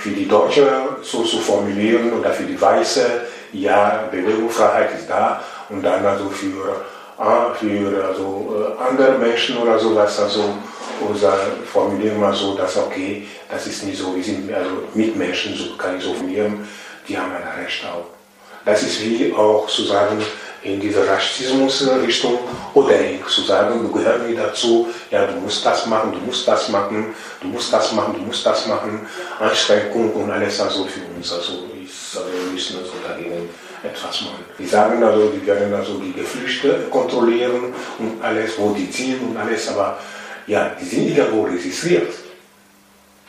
für 0.00 0.10
die 0.10 0.26
Deutsche 0.26 0.66
so 1.02 1.22
zu 1.24 1.38
formulieren 1.38 2.12
oder 2.18 2.30
für 2.30 2.44
die 2.44 2.60
Weiße, 2.60 3.04
ja, 3.52 4.08
Bewegungsfreiheit 4.10 4.94
ist 4.98 5.08
da 5.08 5.42
und 5.68 5.82
dann 5.82 6.04
also 6.04 6.30
für, 6.30 6.84
ah, 7.18 7.52
für 7.54 8.04
also 8.08 8.56
äh, 8.56 8.82
andere 8.88 9.18
Menschen 9.18 9.58
oder 9.58 9.78
sowas, 9.78 10.18
also 10.18 10.54
oder 11.00 11.38
formulieren 11.70 12.20
wir 12.20 12.32
so, 12.32 12.54
dass 12.54 12.76
okay, 12.76 13.26
das 13.50 13.66
ist 13.66 13.84
nicht 13.84 13.98
so, 13.98 14.14
wir 14.14 14.22
sind 14.22 14.52
also 14.52 14.70
Mitmenschen, 14.94 15.54
so 15.54 15.76
kann 15.76 15.98
ich 15.98 16.04
so 16.04 16.14
formulieren, 16.14 16.66
die 17.06 17.18
haben 17.18 17.32
ein 17.32 17.62
Recht 17.62 17.84
auch. 17.84 18.06
Das 18.64 18.82
ist 18.82 19.02
wie 19.02 19.32
auch 19.34 19.66
zu 19.66 19.84
sagen, 19.84 20.22
in 20.62 20.80
diese 20.80 21.06
Rassismusrichtung 21.08 22.38
oder 22.74 22.94
zu 23.26 23.42
sagen, 23.42 23.80
du 23.82 23.90
gehörst 23.90 24.26
nicht 24.26 24.38
dazu, 24.38 24.88
ja, 25.10 25.26
du 25.26 25.40
musst 25.40 25.64
das 25.64 25.86
machen, 25.86 26.12
du 26.12 26.18
musst 26.18 26.46
das 26.46 26.68
machen, 26.68 27.14
du 27.40 27.48
musst 27.48 27.72
das 27.72 27.92
machen, 27.92 28.14
du 28.14 28.20
musst 28.20 28.44
das 28.44 28.66
machen, 28.66 29.06
Anstrengung 29.38 30.12
und 30.12 30.30
alles 30.30 30.60
also 30.60 30.84
für 30.84 31.00
uns. 31.16 31.32
Also, 31.32 31.64
ist, 31.82 32.16
also 32.16 32.28
wir 32.32 32.52
müssen 32.52 32.78
also 32.78 32.92
dagegen 33.06 33.48
etwas 33.82 34.20
machen. 34.22 34.44
Die 34.58 34.66
sagen 34.66 35.02
also, 35.02 35.30
die 35.30 35.46
werden 35.46 35.72
also 35.72 35.94
die 35.98 36.12
Geflüchteten 36.12 36.90
kontrollieren 36.90 37.72
und 37.98 38.22
alles, 38.22 38.58
wo 38.58 38.72
die 38.72 38.90
ziehen 38.90 39.18
und 39.20 39.36
alles, 39.36 39.68
aber 39.68 39.98
ja, 40.46 40.72
die 40.80 40.84
sind 40.84 41.16
irgendwo 41.16 41.42
registriert. 41.42 42.12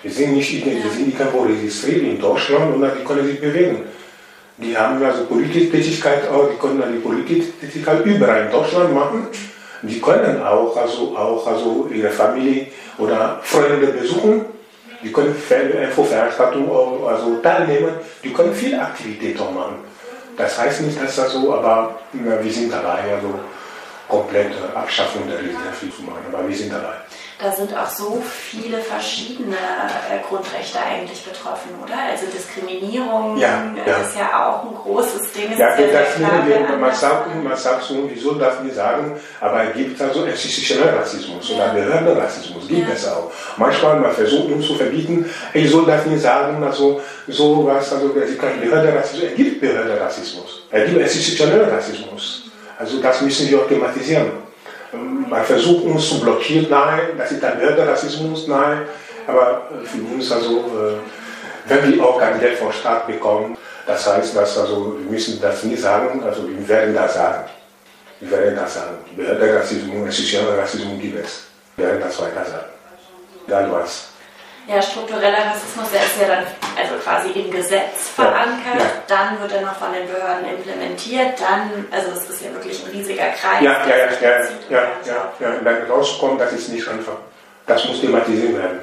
Die 0.03 0.09
sind 0.09 0.33
nicht 0.33 0.51
die 0.51 0.59
sind 0.59 1.13
irgendwo 1.13 1.43
registriert 1.43 2.01
in 2.01 2.19
Deutschland 2.19 2.75
und 2.75 2.81
die 2.81 3.03
können 3.05 3.25
sich 3.25 3.39
bewegen. 3.39 3.83
Die 4.61 4.77
haben 4.77 5.03
also 5.03 5.25
Politiktätigkeit 5.25 6.29
auch, 6.29 6.49
die 6.49 6.57
können 6.57 6.83
die 6.93 6.99
Politiktätigkeit 6.99 8.05
überall 8.05 8.45
in 8.45 8.51
Deutschland 8.51 8.93
machen. 8.93 9.27
Die 9.81 9.99
können 9.99 10.41
auch, 10.43 10.77
also, 10.77 11.17
auch 11.17 11.47
also 11.47 11.89
ihre 11.91 12.09
Familie 12.09 12.67
oder 12.99 13.39
Freunde 13.41 13.87
besuchen. 13.87 14.45
Die 15.03 15.11
können 15.11 15.35
Infoveranstaltungen 15.35 16.69
also 17.07 17.37
teilnehmen. 17.41 17.93
Die 18.23 18.31
können 18.31 18.53
viel 18.53 18.75
Aktivität 18.79 19.39
auch 19.41 19.51
machen. 19.51 19.77
Das 20.37 20.57
heißt 20.59 20.81
nicht, 20.81 21.01
dass 21.01 21.15
das 21.15 21.33
so, 21.33 21.53
aber 21.53 21.95
na, 22.13 22.43
wir 22.43 22.51
sind 22.51 22.71
dabei, 22.71 22.99
also 23.15 23.33
komplette 24.11 24.75
Abschaffung 24.75 25.27
der 25.27 25.39
Reserve 25.39 25.95
zu 25.95 26.03
machen. 26.03 26.25
Aber 26.31 26.47
wir 26.47 26.55
sind 26.55 26.71
dabei 26.71 26.97
da 27.41 27.51
sind 27.51 27.75
auch 27.75 27.89
so 27.89 28.21
viele 28.23 28.77
verschiedene 28.77 29.55
äh, 29.55 30.19
Grundrechte 30.27 30.77
eigentlich 30.79 31.23
betroffen, 31.23 31.71
oder? 31.83 31.97
Also 32.11 32.25
Diskriminierung 32.27 33.37
ja, 33.37 33.73
ja. 33.85 33.97
ist 33.97 34.15
ja 34.15 34.45
auch 34.45 34.63
ein 34.63 34.75
großes 34.75 35.31
Ding. 35.33 35.57
Ja, 35.57 35.75
das 35.75 35.79
ja 35.79 36.01
klar, 36.01 36.45
wir, 36.45 36.77
man, 36.77 36.93
sagt, 36.93 37.43
man 37.43 37.57
sagt 37.57 37.83
so, 37.83 38.07
wieso 38.13 38.35
darf 38.35 38.61
man 38.61 38.71
sagen, 38.71 39.19
aber 39.39 39.63
es 39.69 39.73
gibt 39.75 39.99
also 39.99 40.25
institutionellen 40.25 40.95
Rassismus 40.95 41.49
ja. 41.49 41.55
oder 41.55 41.73
Behördenrassismus, 41.73 42.67
gibt 42.67 42.87
ja. 42.87 42.93
es 42.93 43.07
auch. 43.07 43.31
Manchmal 43.57 43.99
man 43.99 44.11
versucht 44.11 44.51
uns 44.51 44.67
zu 44.67 44.75
verbieten, 44.75 45.27
ich 45.53 45.71
soll 45.71 45.85
das 45.85 46.05
nicht 46.05 46.21
sagen, 46.21 46.63
also 46.63 47.01
so 47.27 47.65
was, 47.65 47.91
also 47.91 48.15
es 48.15 48.29
gibt 48.29 48.61
Behördenrassismus, 48.61 49.29
es 49.31 49.35
gibt 49.35 49.61
Behördenrassismus, 49.61 50.61
es 50.69 50.85
gibt 50.85 51.01
institutionellen 51.01 51.69
Rassismus. 51.69 52.50
Also 52.81 53.01
das 53.01 53.21
müssen 53.21 53.49
wir 53.49 53.59
auch 53.59 53.67
thematisieren 53.67 54.31
man 55.31 55.43
versucht 55.45 55.85
uns 55.85 56.09
zu 56.09 56.19
blockieren, 56.19 56.67
nein, 56.69 57.17
das 57.17 57.31
ist 57.31 57.43
ein 57.43 57.57
Mörderrassismus, 57.57 58.47
nein, 58.47 58.81
aber 59.27 59.67
für 59.85 60.01
uns 60.13 60.31
also, 60.31 60.59
äh, 60.59 61.69
wenn 61.69 61.93
wir 61.93 62.03
auch 62.03 62.19
kein 62.19 62.39
Geld 62.39 62.57
vom 62.57 62.71
Staat 62.71 63.07
bekommen, 63.07 63.57
das 63.87 64.05
heißt, 64.05 64.35
dass 64.35 64.57
also, 64.57 64.97
wir 64.99 65.09
müssen 65.09 65.39
das 65.41 65.63
nie 65.63 65.75
sagen, 65.75 66.21
also 66.23 66.47
wir 66.47 66.67
werden 66.67 66.93
das 66.93 67.13
sagen. 67.13 67.45
Wir 68.19 68.31
werden 68.31 68.55
das 68.55 68.73
sagen. 68.75 68.97
Behördenrassismus, 69.15 70.05
institutioneller 70.05 70.59
Rassismus 70.59 70.99
gibt 70.99 71.25
es. 71.25 71.43
Wir 71.75 71.87
werden 71.87 72.01
das 72.01 72.21
weiter 72.21 72.45
sagen. 72.45 72.69
Egal 73.47 73.71
was. 73.71 74.10
Ja, 74.67 74.81
struktureller 74.81 75.39
Rassismus, 75.49 75.89
der 75.91 76.01
ist 76.01 76.21
ja 76.21 76.27
dann 76.27 76.45
also 76.77 76.95
quasi 77.03 77.31
im 77.31 77.51
Gesetz 77.51 78.09
verankert, 78.15 78.77
ja, 78.77 78.83
ja. 78.83 78.91
dann 79.07 79.41
wird 79.41 79.53
er 79.53 79.61
noch 79.61 79.75
von 79.75 79.91
den 79.91 80.07
Behörden 80.07 80.45
implementiert, 80.47 81.39
dann, 81.39 81.87
also 81.91 82.11
es 82.11 82.29
ist 82.29 82.45
ja 82.45 82.53
wirklich 82.53 82.85
ein 82.85 82.91
riesiger 82.91 83.29
Kreis. 83.29 83.61
Ja, 83.61 83.85
ja, 83.87 83.97
ja, 83.97 84.05
ja, 84.21 84.39
ja, 84.69 84.81
ja, 85.05 85.33
ja, 85.39 85.49
Und 85.57 85.65
dann 85.65 85.89
rauskommen, 85.89 86.37
das 86.37 86.53
ist 86.53 86.69
nicht 86.69 86.87
einfach. 86.87 87.17
Das 87.65 87.85
muss 87.85 88.01
thematisiert 88.01 88.55
werden. 88.55 88.79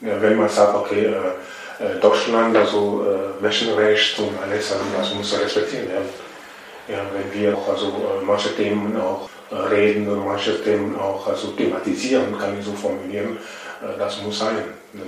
Mhm. 0.00 0.08
Ja, 0.08 0.20
wenn 0.20 0.36
man 0.36 0.48
sagt, 0.48 0.74
okay, 0.74 1.06
äh, 1.06 1.84
äh 1.84 1.98
Deutschland, 2.00 2.56
also 2.56 3.06
äh, 3.08 3.42
Menschenrecht 3.42 4.18
und 4.18 4.38
alles, 4.42 4.72
also 4.72 4.84
das 4.96 5.14
muss 5.14 5.40
respektiert 5.40 5.90
werden. 5.90 6.08
Ja, 6.86 6.98
wenn 7.14 7.40
wir 7.40 7.56
auch 7.56 7.68
also 7.70 7.86
äh, 7.86 8.24
manche 8.24 8.54
Themen 8.56 9.00
auch 9.00 9.28
reden 9.70 10.08
und 10.08 10.24
manche 10.24 10.62
Themen 10.62 10.98
auch 10.98 11.26
also 11.26 11.48
thematisieren, 11.48 12.36
kann 12.38 12.58
ich 12.58 12.64
so 12.64 12.72
formulieren, 12.72 13.38
äh, 13.82 13.98
das 13.98 14.20
muss 14.22 14.38
sein. 14.38 14.56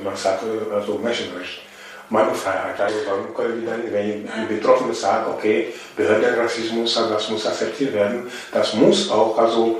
Man 0.02 0.16
sagt 0.16 0.42
also 0.72 0.98
Menschenrecht. 0.98 1.62
Meinungsfreiheit. 2.08 2.80
Also 2.80 2.96
warum 3.06 3.34
können 3.34 3.62
wir 3.62 3.70
dann, 3.70 3.92
wenn 3.92 4.28
die 4.28 4.54
Betroffene 4.54 4.94
sagen, 4.94 5.32
okay, 5.32 5.72
Behördenrassismus, 5.96 6.94
das 6.94 7.30
muss 7.30 7.46
akzeptiert 7.46 7.94
werden, 7.94 8.30
das 8.52 8.74
muss 8.74 9.10
auch 9.10 9.36
also 9.36 9.78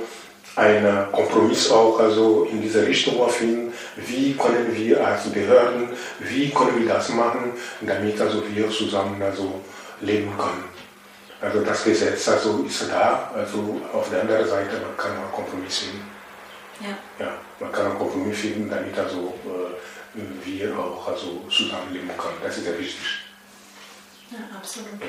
ein 0.55 1.07
Kompromiss 1.11 1.71
auch 1.71 1.99
also 1.99 2.47
in 2.51 2.61
diese 2.61 2.85
Richtung 2.85 3.29
finden, 3.29 3.71
wie 3.95 4.33
können 4.33 4.75
wir 4.75 5.05
als 5.05 5.29
Behörden, 5.29 5.89
wie 6.19 6.49
können 6.49 6.79
wir 6.79 6.87
das 6.87 7.09
machen, 7.09 7.53
damit 7.81 8.19
also 8.19 8.43
wir 8.53 8.69
zusammen 8.71 9.21
also 9.21 9.61
leben 10.01 10.31
können. 10.37 10.76
Also 11.39 11.61
das 11.61 11.83
Gesetz 11.83 12.27
also 12.29 12.63
ist 12.63 12.89
da, 12.89 13.31
also 13.35 13.79
auf 13.93 14.09
der 14.09 14.21
anderen 14.21 14.47
Seite, 14.47 14.77
man 14.77 14.97
kann 14.97 15.11
einen 15.11 15.31
Kompromiss 15.31 15.79
finden. 15.79 16.09
Ja. 16.81 17.25
ja 17.25 17.31
man 17.59 17.71
kann 17.71 17.87
einen 17.87 17.97
Kompromiss 17.97 18.39
finden, 18.39 18.69
damit 18.69 18.97
also 18.97 19.33
äh, 19.45 19.75
wir 20.45 20.77
auch 20.77 21.07
also 21.07 21.43
zusammenleben 21.49 22.09
können. 22.17 22.37
Das 22.43 22.57
ist 22.57 22.63
sehr 22.63 22.79
wichtig. 22.79 23.05
Ja, 24.31 24.39
absolut. 24.57 24.99
Ja. 24.99 25.07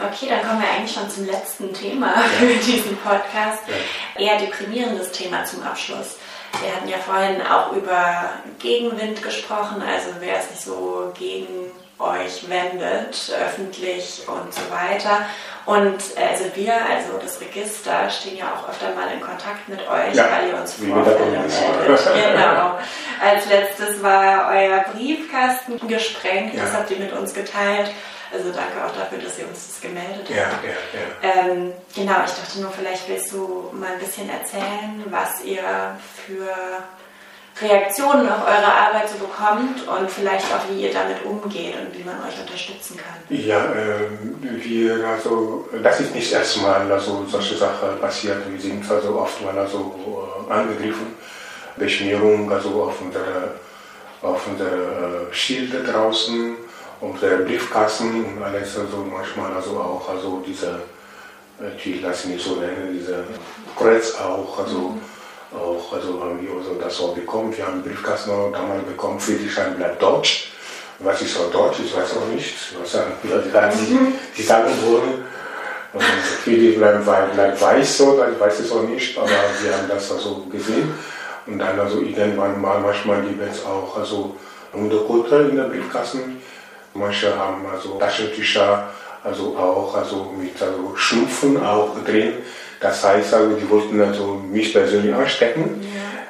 Okay, 0.00 0.28
dann 0.28 0.42
kommen 0.46 0.62
wir 0.62 0.70
eigentlich 0.70 0.92
schon 0.92 1.10
zum 1.10 1.26
letzten 1.26 1.74
Thema 1.74 2.14
ja. 2.14 2.22
für 2.22 2.54
diesen 2.54 2.96
Podcast. 2.98 3.64
Ja. 3.66 4.22
Eher 4.22 4.38
deprimierendes 4.38 5.10
Thema 5.10 5.44
zum 5.44 5.62
Abschluss. 5.62 6.17
Wir 6.60 6.74
hatten 6.74 6.88
ja 6.88 6.98
vorhin 6.98 7.40
auch 7.42 7.72
über 7.72 8.30
Gegenwind 8.58 9.22
gesprochen, 9.22 9.82
also 9.82 10.10
wer 10.20 10.40
sich 10.40 10.60
so 10.60 11.12
gegen 11.18 11.70
euch 11.98 12.48
wendet, 12.48 13.32
öffentlich 13.44 14.22
und 14.28 14.54
so 14.54 14.60
weiter. 14.70 15.26
Und 15.66 15.96
also 16.16 16.44
wir, 16.54 16.74
also 16.74 17.18
das 17.20 17.40
Register, 17.40 18.08
stehen 18.08 18.38
ja 18.38 18.54
auch 18.54 18.68
öfter 18.68 18.94
mal 18.94 19.12
in 19.12 19.20
Kontakt 19.20 19.68
mit 19.68 19.80
euch, 19.80 20.14
ja, 20.14 20.28
weil 20.30 20.48
ihr 20.48 20.56
uns 20.56 20.74
Vorfälle 20.74 21.26
meldet. 21.26 22.08
Genau. 22.14 22.78
Als 23.22 23.46
letztes 23.48 24.02
war 24.02 24.50
euer 24.50 24.84
Briefkasten 24.94 25.86
gesprengt, 25.88 26.54
ja. 26.54 26.62
das 26.62 26.74
habt 26.74 26.90
ihr 26.90 26.98
mit 26.98 27.12
uns 27.12 27.34
geteilt. 27.34 27.90
Also 28.32 28.52
danke 28.52 28.84
auch 28.84 28.94
dafür, 28.94 29.18
dass 29.18 29.38
ihr 29.38 29.48
uns 29.48 29.68
das 29.68 29.80
gemeldet 29.80 30.26
habt. 30.28 30.30
Ja, 30.30 30.50
ja, 30.62 31.28
ja. 31.28 31.50
Ähm, 31.50 31.72
genau, 31.94 32.16
ich 32.24 32.32
dachte 32.32 32.60
nur, 32.60 32.70
vielleicht 32.70 33.08
willst 33.08 33.32
du 33.32 33.70
mal 33.72 33.92
ein 33.92 33.98
bisschen 33.98 34.28
erzählen, 34.28 35.02
was 35.10 35.42
ihr 35.44 35.62
für 36.26 36.48
Reaktionen 37.60 38.28
auf 38.28 38.46
eure 38.46 38.72
Arbeit 38.72 39.08
so 39.08 39.18
bekommt 39.18 39.86
und 39.88 40.10
vielleicht 40.10 40.46
auch, 40.52 40.60
wie 40.70 40.82
ihr 40.82 40.92
damit 40.92 41.24
umgeht 41.24 41.74
und 41.74 41.96
wie 41.98 42.04
man 42.04 42.16
euch 42.20 42.40
unterstützen 42.40 42.96
kann. 42.96 43.36
Ja, 43.36 43.64
äh, 43.72 44.08
wir, 44.42 45.06
also, 45.06 45.68
das 45.82 46.00
ist 46.00 46.14
nicht 46.14 46.32
erstmal 46.32 46.90
also, 46.92 47.24
solche 47.26 47.56
Sachen 47.56 47.98
passiert. 48.00 48.36
Wir 48.48 48.60
sind 48.60 48.88
also 48.88 49.18
oft 49.18 49.42
mal 49.44 49.58
also, 49.58 50.46
äh, 50.48 50.52
angegriffen. 50.52 51.14
Beschmierung 51.76 52.50
also 52.52 52.82
auf 52.82 53.00
unsere, 53.00 53.54
auf 54.22 54.46
unsere 54.46 55.28
Schilder 55.30 55.80
draußen, 55.80 56.56
unsere 57.00 57.38
Briefkasten 57.38 58.24
und 58.24 58.42
alles, 58.42 58.76
also 58.78 59.06
manchmal 59.10 59.52
also 59.54 59.78
auch 59.78 60.08
also 60.08 60.42
diese, 60.46 60.80
ich 61.76 61.86
will 61.86 62.02
das 62.02 62.24
nicht 62.24 62.44
so 62.44 62.56
nennen, 62.56 62.90
diese 62.92 63.24
Kreuz 63.76 64.14
auch, 64.16 64.58
also 64.58 64.78
mhm 64.78 65.00
auch, 65.52 65.92
also 65.92 66.20
haben 66.22 66.40
wir 66.42 66.50
also 66.56 66.74
das 66.74 67.00
auch 67.00 67.14
bekommen. 67.14 67.56
Wir 67.56 67.66
haben 67.66 67.74
einen 67.74 67.82
Briefkasten 67.82 68.30
damals 68.52 68.84
bekommen, 68.84 69.18
Friedrichshain 69.18 69.76
bleibt 69.76 70.02
Deutsch. 70.02 70.52
Was 71.00 71.22
ist 71.22 71.38
auch 71.38 71.50
Deutsch? 71.50 71.78
Ich 71.84 71.96
weiß 71.96 72.16
auch 72.16 72.26
nicht. 72.32 72.54
Was 72.80 72.92
sagen, 72.92 73.12
die, 73.22 73.98
die 74.36 74.42
sagen 74.42 74.72
wollen. 74.84 75.24
Und 75.92 76.02
Friedrich 76.02 76.76
bleibt, 76.76 77.04
bleibt 77.04 77.60
weiß, 77.60 77.98
so, 77.98 78.22
ich 78.30 78.38
weiß 78.38 78.60
es 78.60 78.72
auch 78.72 78.82
nicht, 78.82 79.16
aber 79.16 79.28
wir 79.28 79.76
haben 79.76 79.88
das 79.88 80.12
also 80.12 80.44
gesehen. 80.50 80.92
Und 81.46 81.58
dann 81.58 81.80
also 81.80 82.00
irgendwann 82.00 82.60
mal, 82.60 82.78
manchmal 82.80 83.22
gibt 83.22 83.40
es 83.50 83.64
auch 83.64 83.96
also 83.96 84.36
Hundekultur 84.72 85.48
in 85.48 85.56
der 85.56 85.64
Briefkasten. 85.64 86.42
Manche 86.98 87.36
haben 87.36 87.64
also 87.72 87.98
Taschentücher, 87.98 88.88
also 89.24 89.56
auch 89.56 89.94
also 89.94 90.32
mit 90.38 90.60
also 90.60 90.94
Schnupfen 90.96 91.62
auch 91.64 91.90
drin. 92.04 92.34
Das 92.80 93.02
heißt 93.04 93.34
also, 93.34 93.54
die 93.54 93.68
wollten 93.68 94.00
also 94.00 94.40
mich 94.50 94.72
persönlich 94.72 95.14
anstecken. 95.14 95.80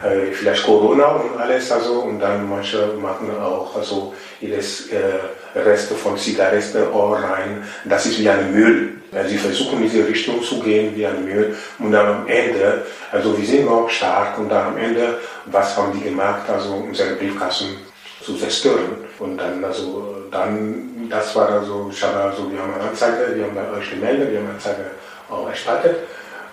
äh, 0.03 0.33
vielleicht 0.33 0.65
Corona 0.65 1.07
und 1.07 1.41
alles, 1.41 1.71
also, 1.73 2.01
und 2.01 2.21
dann 2.21 2.49
manche 2.49 2.95
machen 3.01 3.31
auch 3.41 3.75
also 3.77 4.15
jedes 4.41 4.91
äh, 4.93 5.59
Reste 5.59 5.95
von 5.95 6.17
Zigaretten 6.17 6.85
rein. 6.93 7.65
Das 7.85 8.07
ist 8.07 8.19
wie 8.19 8.29
ein 8.29 8.53
Müll. 8.53 8.95
Also 9.13 9.31
sie 9.31 9.39
versuchen 9.39 9.83
in 9.83 9.91
diese 9.91 10.07
Richtung 10.07 10.43
zu 10.43 10.61
gehen 10.61 10.95
wie 10.95 11.07
ein 11.07 11.25
Müll 11.25 11.57
und 11.79 11.93
dann 11.93 12.07
am 12.07 12.27
Ende, 12.27 12.85
also 13.11 13.37
wir 13.37 13.47
sind 13.47 13.65
noch 13.65 13.89
stark 13.89 14.39
und 14.39 14.51
dann 14.51 14.67
am 14.67 14.77
Ende, 14.77 15.19
was 15.47 15.77
haben 15.77 15.99
die 15.99 16.05
gemacht, 16.05 16.43
also 16.49 16.75
unsere 16.75 17.15
Briefkassen 17.15 17.88
zu 18.23 18.37
zerstören 18.37 19.05
und 19.19 19.37
dann 19.37 19.65
also 19.65 20.25
dann 20.31 21.09
das 21.09 21.35
war 21.37 21.49
also 21.49 21.89
ich 21.91 22.03
habe 22.03 22.19
also 22.19 22.51
wir 22.51 22.61
haben 22.61 22.75
eine 22.75 22.91
Anzeige, 22.91 23.35
wir 23.35 23.45
haben 23.45 23.55
bei 23.55 23.79
euch 23.79 23.91
gemeldet, 23.91 24.31
wir 24.31 24.39
haben 24.39 24.47
eine 24.47 24.55
Anzeige 24.55 24.91
auch 25.31 25.49
erstattet 25.49 25.97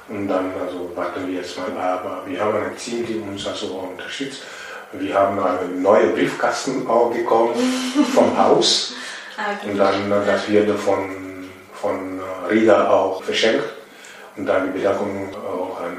und 0.08 0.28
dann 0.28 0.52
also 0.62 0.92
warten 0.96 1.28
wir 1.28 1.36
jetzt 1.36 1.58
mal, 1.58 1.68
aber 1.78 2.22
wir 2.28 2.40
haben 2.40 2.58
ein 2.58 2.78
Team, 2.78 3.06
die 3.06 3.18
uns 3.18 3.48
also 3.48 3.68
auch 3.68 3.90
unterstützt. 3.92 4.44
Wir 4.92 5.16
haben 5.16 5.40
eine 5.40 5.68
neue 5.68 6.08
Briefkasten 6.10 6.88
auch 6.88 7.12
bekommen 7.12 7.54
vom 8.14 8.38
Haus. 8.38 8.94
Ah, 9.38 9.68
und 9.68 9.78
dann, 9.78 10.10
das 10.10 10.48
wird 10.48 10.70
von, 10.80 11.50
von 11.74 12.22
Riga 12.50 12.90
auch 12.90 13.22
verschenkt. 13.24 13.66
Und 14.38 14.46
dann 14.46 14.72
die 14.72 14.78
Bedankung 14.78 15.34
auch 15.36 15.82
an 15.82 15.98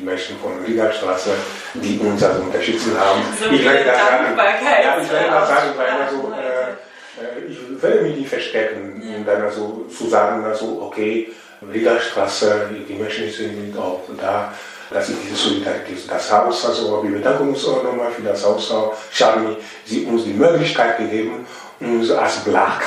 die 0.00 0.06
Menschen 0.06 0.36
von 0.38 0.52
Riga 0.64 0.92
Straße, 0.92 1.30
die 1.74 1.98
uns 1.98 2.22
also 2.22 2.42
unterstützen 2.42 2.98
haben. 2.98 3.20
So 3.38 3.50
ich 3.50 3.64
werde 3.64 3.84
das 3.84 3.98
sagen, 3.98 4.36
ja, 4.36 5.00
ich 5.02 5.10
werde 5.10 5.46
sagen, 5.46 5.70
weil 5.76 5.88
also, 5.88 6.32
äh, 6.32 7.98
ich 7.98 8.02
mich 8.02 8.16
nicht 8.16 8.28
verstecken, 8.28 9.02
ja. 9.04 9.16
und 9.16 9.26
dann 9.26 9.42
also 9.42 9.86
zu 9.94 10.08
sagen, 10.08 10.44
also, 10.44 10.82
okay, 10.82 11.30
Riederstraße, 11.72 12.70
die 12.88 12.94
Menschen 12.94 13.30
sind 13.30 13.76
auch 13.76 14.00
da. 14.18 14.52
Das 14.90 15.08
ist 15.08 15.18
diese 15.22 15.36
Solidarität. 15.36 16.10
Das 16.10 16.32
Haus, 16.32 16.66
also 16.66 17.02
wir 17.04 17.10
bedanken 17.12 17.50
uns 17.50 17.64
auch 17.64 17.82
nochmal 17.84 18.10
für 18.10 18.22
das 18.22 18.44
Haus 18.44 18.72
Charmy, 19.12 19.56
sie 19.84 20.04
uns 20.04 20.24
die 20.24 20.32
Möglichkeit 20.32 20.98
gegeben, 20.98 21.46
uns 21.78 22.10
als 22.10 22.40
Blag 22.40 22.82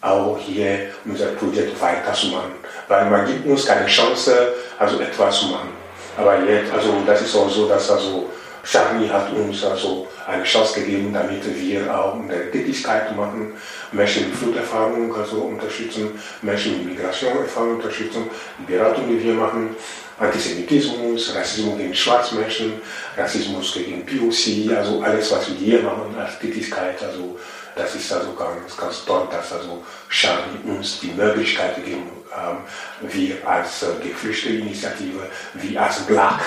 auch 0.00 0.38
hier 0.38 0.88
unser 1.04 1.26
Projekt 1.26 1.80
weiterzumachen. 1.80 2.52
Weil 2.88 3.08
man 3.10 3.26
gibt 3.26 3.46
uns 3.46 3.64
keine 3.66 3.86
Chance, 3.86 4.54
also 4.78 4.98
etwas 4.98 5.40
zu 5.40 5.46
machen. 5.46 5.79
Aber 6.20 6.44
jetzt, 6.44 6.70
also 6.72 7.02
das 7.06 7.22
ist 7.22 7.34
auch 7.34 7.48
so, 7.48 7.66
dass 7.66 7.90
also 7.90 8.28
Charmy 8.62 9.08
hat 9.08 9.32
uns 9.32 9.64
also 9.64 10.06
eine 10.26 10.44
Chance 10.44 10.80
gegeben, 10.80 11.12
damit 11.14 11.42
wir 11.58 11.98
auch 11.98 12.14
unsere 12.14 12.50
Tätigkeit 12.50 13.16
machen, 13.16 13.54
Menschen 13.90 14.28
mit 14.28 14.36
Fluterfahrung 14.36 15.14
also 15.16 15.36
unterstützen, 15.38 16.10
Menschen 16.42 16.78
mit 16.78 16.96
Migrationerfahrung 16.96 17.76
unterstützen, 17.76 18.28
die 18.58 18.70
Beratung, 18.70 19.08
die 19.08 19.24
wir 19.24 19.32
machen, 19.32 19.74
Antisemitismus, 20.18 21.34
Rassismus 21.34 21.78
gegen 21.78 21.94
Schwarzmenschen, 21.94 22.74
Rassismus 23.16 23.72
gegen 23.72 24.04
POC, 24.04 24.76
also 24.76 25.00
alles, 25.00 25.32
was 25.32 25.48
wir 25.48 25.56
hier 25.56 25.82
machen 25.82 26.14
als 26.18 26.38
Tätigkeit, 26.38 27.02
also 27.02 27.38
das 27.76 27.94
ist 27.94 28.12
also 28.12 28.32
ganz, 28.34 28.76
ganz 28.76 29.04
toll, 29.04 29.28
dass 29.30 29.52
also 29.52 29.84
Charmy 30.08 30.58
uns 30.64 31.00
die 31.00 31.12
Möglichkeit 31.12 31.76
gegeben 31.76 32.10
haben, 32.30 32.58
wir 33.02 33.36
als 33.46 33.82
äh, 33.82 33.86
geflüchtete 34.02 34.56
Initiative, 34.56 35.28
wie 35.54 35.76
als 35.78 36.00
Black 36.06 36.40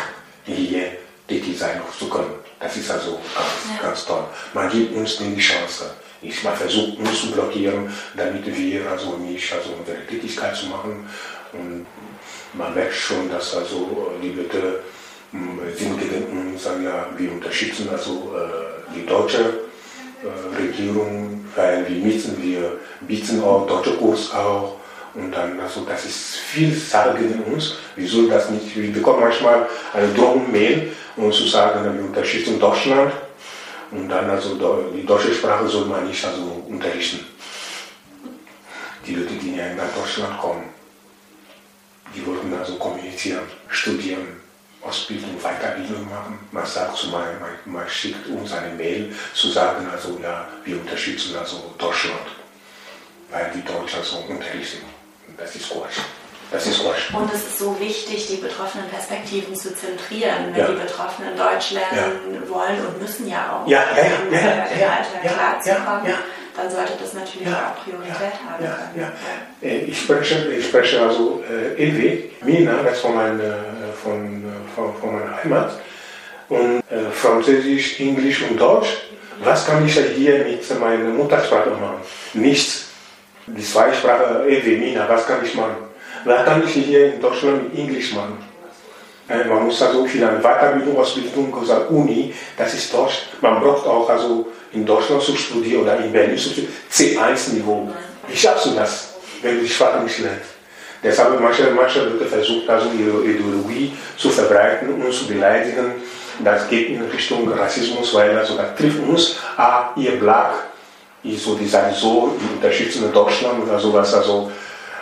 hier 0.46 0.92
tätig 1.28 1.58
sein 1.58 1.82
zu 1.98 2.10
können. 2.10 2.36
Das 2.60 2.76
ist 2.78 2.90
also 2.90 3.20
ganz, 3.36 3.78
ja. 3.78 3.88
ganz 3.88 4.06
toll. 4.06 4.24
Man 4.54 4.70
gibt 4.70 4.96
uns 4.96 5.18
die 5.18 5.38
Chance. 5.38 5.94
Ich 6.22 6.42
man 6.44 6.56
versucht 6.56 6.98
uns 7.00 7.20
zu 7.20 7.32
blockieren, 7.32 7.92
damit 8.16 8.46
wir 8.46 8.90
also 8.90 9.18
nicht 9.18 9.52
also 9.52 9.72
unsere 9.78 10.06
Tätigkeit 10.08 10.56
zu 10.56 10.68
machen. 10.68 11.08
Und 11.52 11.86
man 12.54 12.74
merkt 12.74 12.96
schon, 12.96 13.30
dass 13.30 13.56
also 13.56 14.14
die 14.22 14.32
Leute 14.32 14.82
hm, 15.32 15.60
sind 15.76 16.00
gegen 16.00 16.52
uns, 16.54 16.64
sagen 16.64 16.84
ja, 16.86 17.08
wir 17.18 17.32
unterstützen 17.32 17.90
also 17.92 18.34
äh, 18.38 18.96
die 18.96 19.06
deutsche 19.06 19.60
äh, 20.24 20.62
Regierung, 20.62 21.46
weil 21.56 21.88
wir 21.88 22.02
bieten, 22.02 22.42
wir 22.42 22.80
bieten 23.02 23.44
auch 23.44 23.68
deutsche 23.68 23.98
Kurs 23.98 24.34
auch 24.34 24.78
und 25.16 25.32
dann, 25.32 25.60
also 25.60 25.82
das 25.86 26.06
ist 26.06 26.36
viel 26.38 26.74
Sache 26.74 27.16
gegen 27.18 27.44
uns. 27.44 27.76
Sollen 27.98 28.30
das 28.30 28.50
nicht, 28.50 28.76
wir 28.76 28.92
bekommen 28.92 29.20
manchmal 29.20 29.68
eine 29.94 30.12
Drohung-Mail, 30.14 30.92
um 31.18 31.32
zu 31.32 31.48
sagen, 31.48 31.84
wir 31.84 32.04
unterstützen 32.04 32.60
Deutschland. 32.60 33.14
Und 33.92 34.10
dann, 34.10 34.28
also 34.28 34.56
die 34.96 35.06
deutsche 35.06 35.34
Sprache 35.34 35.68
soll 35.68 35.86
man 35.86 36.08
nicht 36.08 36.26
also 36.26 36.64
unterrichten. 36.68 37.28
Die 39.06 39.14
Leute, 39.14 39.34
die 39.36 39.52
nach 39.52 39.94
Deutschland 39.96 40.40
kommen, 40.40 40.64
die 42.16 42.26
wollten 42.26 42.52
also 42.54 42.76
kommunizieren, 42.76 43.44
studieren, 43.68 44.43
Ausbildung, 44.84 45.38
Weiterbildung 45.42 46.10
machen. 46.10 46.40
Man 46.52 46.66
sagt 46.66 46.98
zu 46.98 47.08
man, 47.08 47.24
man 47.66 47.88
schickt 47.90 48.28
uns 48.28 48.52
eine 48.52 48.74
Mail 48.74 49.14
zu 49.34 49.50
sagen, 49.50 49.88
also 49.92 50.20
ja, 50.22 50.48
wir 50.66 50.80
unterstützen 50.80 51.36
also 51.38 51.74
Deutschland, 51.78 52.28
weil 53.32 53.52
die 53.56 53.64
Deutschen 53.64 54.04
so 54.04 54.18
unterrichten. 54.18 54.86
Das 55.38 55.56
ist 55.56 55.70
Quatsch. 55.70 56.00
Das 56.52 56.68
ist 56.68 56.82
Quatsch. 56.82 57.14
Und 57.14 57.34
es 57.34 57.48
ist 57.48 57.60
so 57.60 57.80
wichtig, 57.80 58.28
die 58.28 58.36
betroffenen 58.36 58.88
Perspektiven 58.90 59.56
zu 59.56 59.74
zentrieren. 59.74 60.52
Wenn 60.52 60.60
ja. 60.60 60.68
die 60.68 60.82
Betroffenen 60.82 61.36
Deutsch 61.38 61.72
lernen 61.72 62.36
ja. 62.36 62.50
wollen 62.50 62.86
und 62.86 63.02
müssen 63.02 63.28
ja 63.28 63.64
auch, 63.64 63.68
ja, 63.68 63.84
ja, 63.96 64.04
ja, 64.04 64.18
um 64.28 64.34
ja, 64.34 64.40
ja, 64.40 65.06
ja, 65.24 65.32
klarzukommen, 65.32 66.10
ja, 66.10 66.18
dann 66.56 66.70
sollte 66.70 66.94
das 67.00 67.14
natürlich 67.14 67.48
auch 67.48 67.84
Priorität 67.84 68.40
haben. 68.48 68.64
Ja, 68.64 68.78
ja. 68.96 69.12
Äh, 69.62 69.86
ich, 69.86 70.02
spreche, 70.02 70.54
ich 70.54 70.66
spreche 70.66 71.02
also 71.02 71.44
äh, 71.50 71.82
Ewe, 71.82 72.30
Mina, 72.42 72.84
das 72.84 73.00
von, 73.00 73.16
mein, 73.16 73.40
äh, 73.40 73.54
von, 74.02 74.44
von, 74.76 74.96
von 74.96 75.14
meiner 75.14 75.44
Heimat, 75.44 75.80
und 76.50 76.84
äh, 76.90 77.10
Französisch, 77.12 78.00
Englisch 78.00 78.44
und 78.50 78.60
Deutsch. 78.60 78.90
Was 79.44 79.66
kann 79.66 79.86
ich 79.86 79.94
hier 79.94 80.46
mit 80.46 80.80
meiner 80.80 81.10
Muttersprache 81.10 81.72
machen? 81.72 82.02
Nichts. 82.34 82.90
Die 83.48 83.62
Zweisprache 83.62 84.46
Evemina, 84.48 85.06
was 85.10 85.28
kann 85.28 85.44
ich 85.44 85.54
machen? 85.54 85.76
Was 86.24 86.46
kann 86.46 86.64
ich 86.64 86.72
hier 86.72 87.16
in 87.16 87.22
Deutschland 87.22 87.64
mit 87.64 87.78
Englisch 87.78 88.14
machen? 88.14 88.38
Äh, 89.28 89.46
man 89.46 89.66
muss 89.66 89.82
also 89.82 90.06
viel 90.06 90.24
an 90.24 90.42
Weiterbildung, 90.42 90.98
Ausbildung, 90.98 91.54
also 91.60 91.74
Uni, 91.90 92.34
das 92.58 92.74
ist 92.74 92.94
Deutsch. 92.94 93.24
Man 93.42 93.60
braucht 93.60 93.86
auch 93.86 94.10
also 94.10 94.48
in 94.74 94.86
Deutschland 94.86 95.22
zu 95.22 95.36
studieren 95.36 95.84
oder 95.84 95.98
in 95.98 96.12
Berlin 96.12 96.38
zu 96.38 96.50
studieren, 96.50 96.74
C1-Niveau. 96.92 97.90
Wie 98.28 98.36
schaffst 98.36 98.66
du 98.66 98.72
das, 98.72 99.14
wenn 99.42 99.56
du 99.58 99.62
die 99.62 99.70
Sprache 99.70 100.04
nicht 100.04 100.20
lernst? 100.20 100.54
Deshalb 101.04 101.32
haben 101.32 101.44
manche, 101.44 101.70
manche 101.72 102.04
Leute 102.06 102.26
versucht, 102.26 102.70
also 102.70 102.88
ihre 102.98 103.24
Ideologie 103.26 103.94
zu 104.18 104.30
verbreiten 104.30 104.94
und 104.94 105.14
zu 105.14 105.28
beleidigen. 105.28 105.96
Das 106.44 106.68
geht 106.70 106.90
in 106.90 107.02
Richtung 107.04 107.52
Rassismus, 107.52 108.14
weil 108.14 108.34
das 108.34 108.50
trifft 108.78 109.00
uns, 109.00 109.36
ah, 109.58 109.90
ihr 109.98 110.18
Black, 110.18 110.54
so, 111.24 111.56
die 111.56 111.68
sagen 111.68 111.94
so, 111.94 112.38
die 112.40 112.56
unterstützen 112.56 113.12
Deutschland 113.12 113.64
oder 113.64 113.78
sowas. 113.80 114.14
Also 114.14 114.50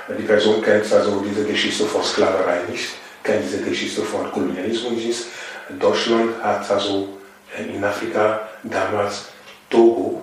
die 0.10 0.23
Person 0.23 0.62
kennt 0.62 0.91
also 0.91 1.23
diese 1.27 1.45
Geschichte 1.45 1.86
von 1.86 2.03
Sklaverei 2.03 2.60
nicht, 2.69 2.89
kennt 3.23 3.43
diese 3.45 3.62
Geschichte 3.62 4.01
von 4.01 4.31
Kolonialismus 4.31 4.93
nicht. 4.93 5.25
Deutschland 5.79 6.31
hat 6.43 6.69
also 6.69 7.10
in 7.57 7.84
Afrika 7.84 8.41
damals 8.63 9.25
Togo, 9.71 10.21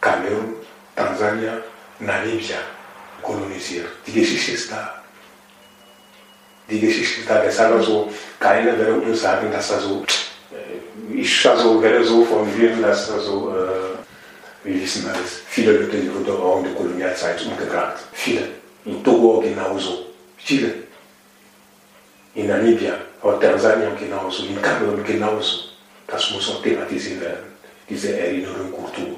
Kamerun, 0.00 0.56
Tansania, 0.94 1.62
Namibia 2.00 2.58
kolonisiert. 3.22 3.88
Die 4.06 4.12
Geschichte 4.12 4.52
ist 4.52 4.70
da. 4.72 5.02
Die 6.68 6.80
Geschichte 6.80 7.20
ist 7.20 7.30
da. 7.30 7.40
Deshalb 7.42 7.74
also 7.74 8.10
keiner 8.38 8.76
würde 8.76 8.94
uns 8.94 9.22
sagen, 9.22 9.50
dass 9.50 9.72
also 9.72 10.04
ich 11.14 11.48
also 11.48 11.82
werde 11.82 12.04
so 12.04 12.24
formulieren, 12.24 12.82
dass 12.82 13.10
also 13.10 13.54
äh, 13.54 14.64
wir 14.64 14.82
wissen 14.82 15.08
alles. 15.08 15.42
Viele 15.48 15.72
Leute 15.72 16.14
wurden 16.14 16.42
auch 16.42 16.58
in 16.58 16.64
der 16.64 16.74
Kolonialzeit 16.74 17.42
umgebracht. 17.46 17.96
Viele. 18.12 18.48
In 18.84 19.02
Togo 19.04 19.40
genauso. 19.40 20.06
Viele. 20.36 20.74
In 22.34 22.46
Namibia, 22.46 22.94
auch 23.22 23.40
Tansania 23.40 23.90
genauso, 23.98 24.44
in 24.44 24.60
Kamerun 24.62 25.04
genauso. 25.04 25.70
Das 26.06 26.30
muss 26.30 26.48
auch 26.50 26.62
thematisiert 26.62 27.20
werden. 27.20 27.49
Diese 27.90 28.18
Erinnerung, 28.18 28.72
Kultur. 28.72 29.16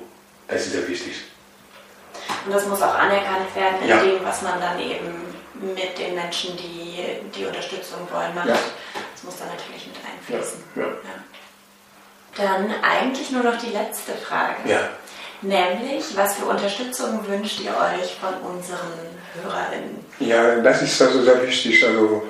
Das 0.49 0.63
ist 0.63 0.73
sehr 0.73 0.89
wichtig. 0.89 1.13
Und 2.47 2.55
das 2.55 2.67
muss 2.67 2.83
auch 2.83 2.95
anerkannt 2.95 3.55
werden 3.55 3.83
in 3.83 3.89
ja. 3.89 4.03
dem, 4.03 4.25
was 4.25 4.43
man 4.43 4.61
dann 4.61 4.81
eben 4.81 5.33
mit 5.75 5.99
den 5.99 6.15
Menschen, 6.15 6.57
die 6.57 7.05
die 7.35 7.45
Unterstützung 7.45 8.01
wollen, 8.11 8.35
macht. 8.35 8.49
Ja. 8.49 8.59
Das 9.15 9.23
muss 9.25 9.37
dann 9.39 9.49
natürlich 9.49 9.87
mit 9.87 9.97
einfließen. 10.05 10.65
Ja. 10.75 10.85
Dann 12.37 12.75
eigentlich 12.83 13.31
nur 13.31 13.43
noch 13.43 13.59
die 13.59 13.71
letzte 13.71 14.13
Frage. 14.13 14.57
Ja. 14.65 14.89
Nämlich, 15.43 16.17
was 16.17 16.37
für 16.37 16.47
Unterstützung 16.47 17.27
wünscht 17.29 17.61
ihr 17.61 17.71
euch 17.71 18.17
von 18.21 18.35
unseren 18.51 18.93
HörerInnen? 19.35 20.05
Ja, 20.21 20.57
das 20.61 20.83
ist 20.83 21.03
also 21.03 21.23
sehr 21.23 21.43
wichtig. 21.43 21.85
Also, 21.85 22.23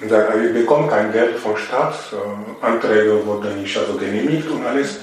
wir 0.00 0.52
bekommen 0.52 0.88
kein 0.88 1.12
Geld 1.12 1.38
vom 1.38 1.56
Staat. 1.56 1.94
Anträge 2.60 3.24
wurden 3.24 3.62
nicht 3.62 3.76
also 3.76 3.94
genehmigt 3.94 4.48
und 4.48 4.66
alles. 4.66 4.98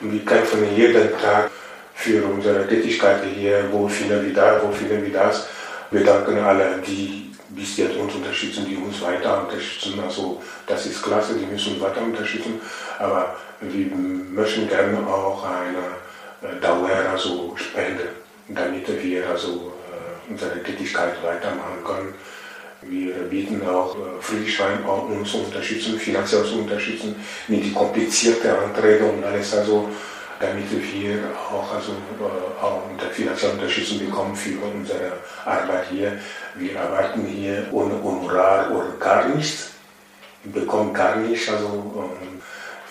Und 0.00 0.12
wir 0.12 0.24
kämpfen 0.24 0.64
jeden 0.74 1.10
Tag 1.18 1.50
für 1.94 2.24
unsere 2.24 2.66
Tätigkeit 2.66 3.22
hier, 3.34 3.64
wo 3.70 3.86
viele 3.88 4.24
wie 4.24 4.32
das, 4.32 4.62
wo 4.62 4.72
viele 4.72 5.04
wie 5.04 5.10
das. 5.10 5.48
Wir 5.90 6.04
danken 6.04 6.38
alle, 6.38 6.80
die 6.86 7.30
bis 7.50 7.76
jetzt 7.76 7.96
uns 7.96 8.14
unterstützen, 8.14 8.64
die 8.66 8.76
uns 8.76 9.02
weiter 9.02 9.42
unterstützen. 9.42 10.00
Also 10.00 10.40
das 10.66 10.86
ist 10.86 11.02
klasse, 11.02 11.34
die 11.34 11.46
müssen 11.46 11.80
weiter 11.80 12.00
unterstützen. 12.00 12.60
Aber 12.98 13.36
wir 13.60 13.86
möchten 13.86 14.68
gerne 14.68 14.98
auch 15.06 15.44
eine 15.44 16.48
äh, 16.48 16.60
Dauer 16.60 16.90
also 17.12 17.54
spenden, 17.56 18.08
damit 18.48 18.88
wir 19.02 19.28
also 19.28 19.72
äh, 19.90 20.30
unsere 20.30 20.62
Tätigkeit 20.62 21.22
weitermachen 21.22 21.84
können. 21.84 22.14
Wir 22.82 23.12
bieten 23.28 23.60
auch 23.68 23.94
Friedrichshain 24.20 24.84
auch 24.86 25.08
uns 25.08 25.30
zu 25.30 25.38
unterstützen, 25.38 25.98
finanziell 25.98 26.44
zu 26.44 26.60
unterstützen, 26.60 27.14
mit 27.48 27.62
die 27.64 27.72
komplizierten 27.72 28.50
Anträge 28.50 29.04
und 29.04 29.22
alles, 29.22 29.54
also 29.54 29.90
damit 30.40 30.64
wir 30.70 31.18
auch, 31.52 31.74
also, 31.74 31.92
äh, 31.92 32.64
auch 32.64 32.80
finanzielle 33.12 33.52
Unterstützung 33.52 33.98
bekommen 33.98 34.34
für 34.34 34.58
unsere 34.64 35.12
Arbeit 35.44 35.88
hier. 35.90 36.18
Wir 36.54 36.80
arbeiten 36.80 37.26
hier 37.26 37.66
ohne 37.70 38.02
Honorar 38.02 38.70
oder 38.70 38.92
gar 38.98 39.28
nichts, 39.28 39.72
wir 40.42 40.62
bekommen 40.62 40.94
gar 40.94 41.16
nichts, 41.16 41.50
also 41.50 42.10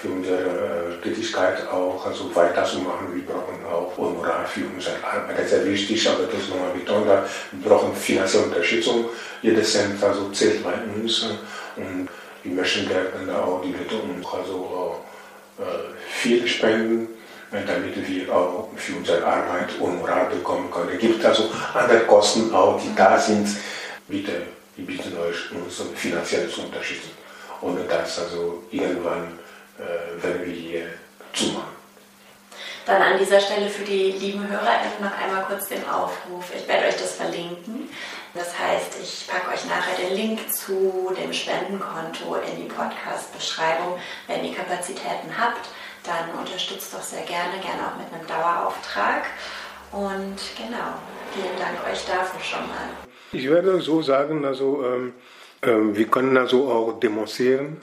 um, 0.03 0.07
für 0.07 0.09
unsere 0.09 1.01
Tätigkeit 1.01 1.67
auch 1.67 2.05
also 2.05 2.33
weiterzumachen. 2.35 3.13
Wir 3.13 3.25
brauchen 3.25 3.65
auch 3.65 3.97
Honorar 3.97 4.45
für 4.45 4.65
unsere 4.73 4.95
Arbeit. 5.03 5.37
Das 5.37 5.45
ist 5.45 5.51
sehr 5.51 5.65
wichtig, 5.65 6.09
aber 6.09 6.23
das 6.23 6.49
nochmal 6.49 6.71
betont. 6.73 7.05
Wir 7.05 7.69
brauchen 7.69 7.95
finanzielle 7.95 8.45
Unterstützung. 8.45 9.05
Jeder 9.41 9.63
Cent 9.63 10.01
also 10.03 10.29
zählt 10.31 10.63
bei 10.63 10.73
uns 10.95 11.23
und 11.75 12.07
wir 12.43 12.53
möchten 12.53 12.87
gerne 12.87 13.37
auch 13.37 13.61
die 13.61 13.71
Leute 13.73 13.95
also 14.31 15.01
äh, 15.59 15.63
viel 16.09 16.47
spenden 16.47 17.07
damit 17.51 18.07
wir 18.07 18.35
auch 18.35 18.69
für 18.75 18.95
unsere 18.95 19.25
Arbeit 19.25 19.69
Honorar 19.79 20.29
bekommen 20.29 20.69
können. 20.69 20.91
Es 20.93 20.99
gibt 20.99 21.25
also 21.25 21.49
andere 21.73 22.01
Kosten 22.01 22.53
auch, 22.53 22.79
die 22.79 22.93
da 22.95 23.17
sind. 23.17 23.47
Bitte, 24.07 24.43
wir 24.75 24.85
bitten 24.85 25.17
euch, 25.17 25.51
uns 25.51 25.81
finanziell 25.95 26.47
zu 26.47 26.61
unterstützen. 26.61 27.11
Ohne 27.61 27.81
das 27.89 28.19
also 28.19 28.63
irgendwann 28.71 29.38
äh, 29.79 30.23
werden 30.23 30.45
wir 30.45 30.53
hier 30.53 30.85
zumachen. 31.33 31.79
Dann 32.85 33.01
an 33.01 33.19
dieser 33.19 33.39
Stelle 33.39 33.69
für 33.69 33.83
die 33.83 34.11
lieben 34.11 34.47
HörerInnen 34.47 35.01
noch 35.01 35.15
einmal 35.21 35.45
kurz 35.45 35.67
den 35.67 35.87
Aufruf. 35.87 36.51
Ich 36.55 36.67
werde 36.67 36.87
euch 36.87 36.97
das 36.97 37.13
verlinken. 37.13 37.89
Das 38.33 38.57
heißt, 38.57 38.97
ich 39.01 39.27
packe 39.27 39.53
euch 39.53 39.65
nachher 39.65 39.95
den 39.95 40.15
Link 40.15 40.51
zu 40.51 41.13
dem 41.19 41.31
Spendenkonto 41.33 42.35
in 42.35 42.63
die 42.63 42.67
Podcast-Beschreibung, 42.67 43.99
wenn 44.27 44.45
ihr 44.45 44.55
Kapazitäten 44.55 45.37
habt 45.37 45.69
dann 46.03 46.39
unterstützt 46.39 46.93
doch 46.93 47.01
sehr 47.01 47.23
gerne, 47.23 47.59
gerne 47.61 47.81
auch 47.87 47.97
mit 47.97 48.11
einem 48.13 48.25
Dauerauftrag. 48.27 49.23
Und 49.91 50.37
genau, 50.55 50.97
vielen 51.33 51.57
Dank 51.57 51.77
euch 51.91 52.05
dafür 52.05 52.41
schon 52.41 52.67
mal. 52.67 52.89
Ich 53.31 53.49
werde 53.49 53.79
so 53.81 54.01
sagen, 54.01 54.45
also 54.45 54.83
ähm, 54.85 55.13
äh, 55.61 55.95
wir 55.95 56.07
können 56.07 56.37
also 56.37 56.69
auch 56.69 56.99
demonstrieren, 56.99 57.77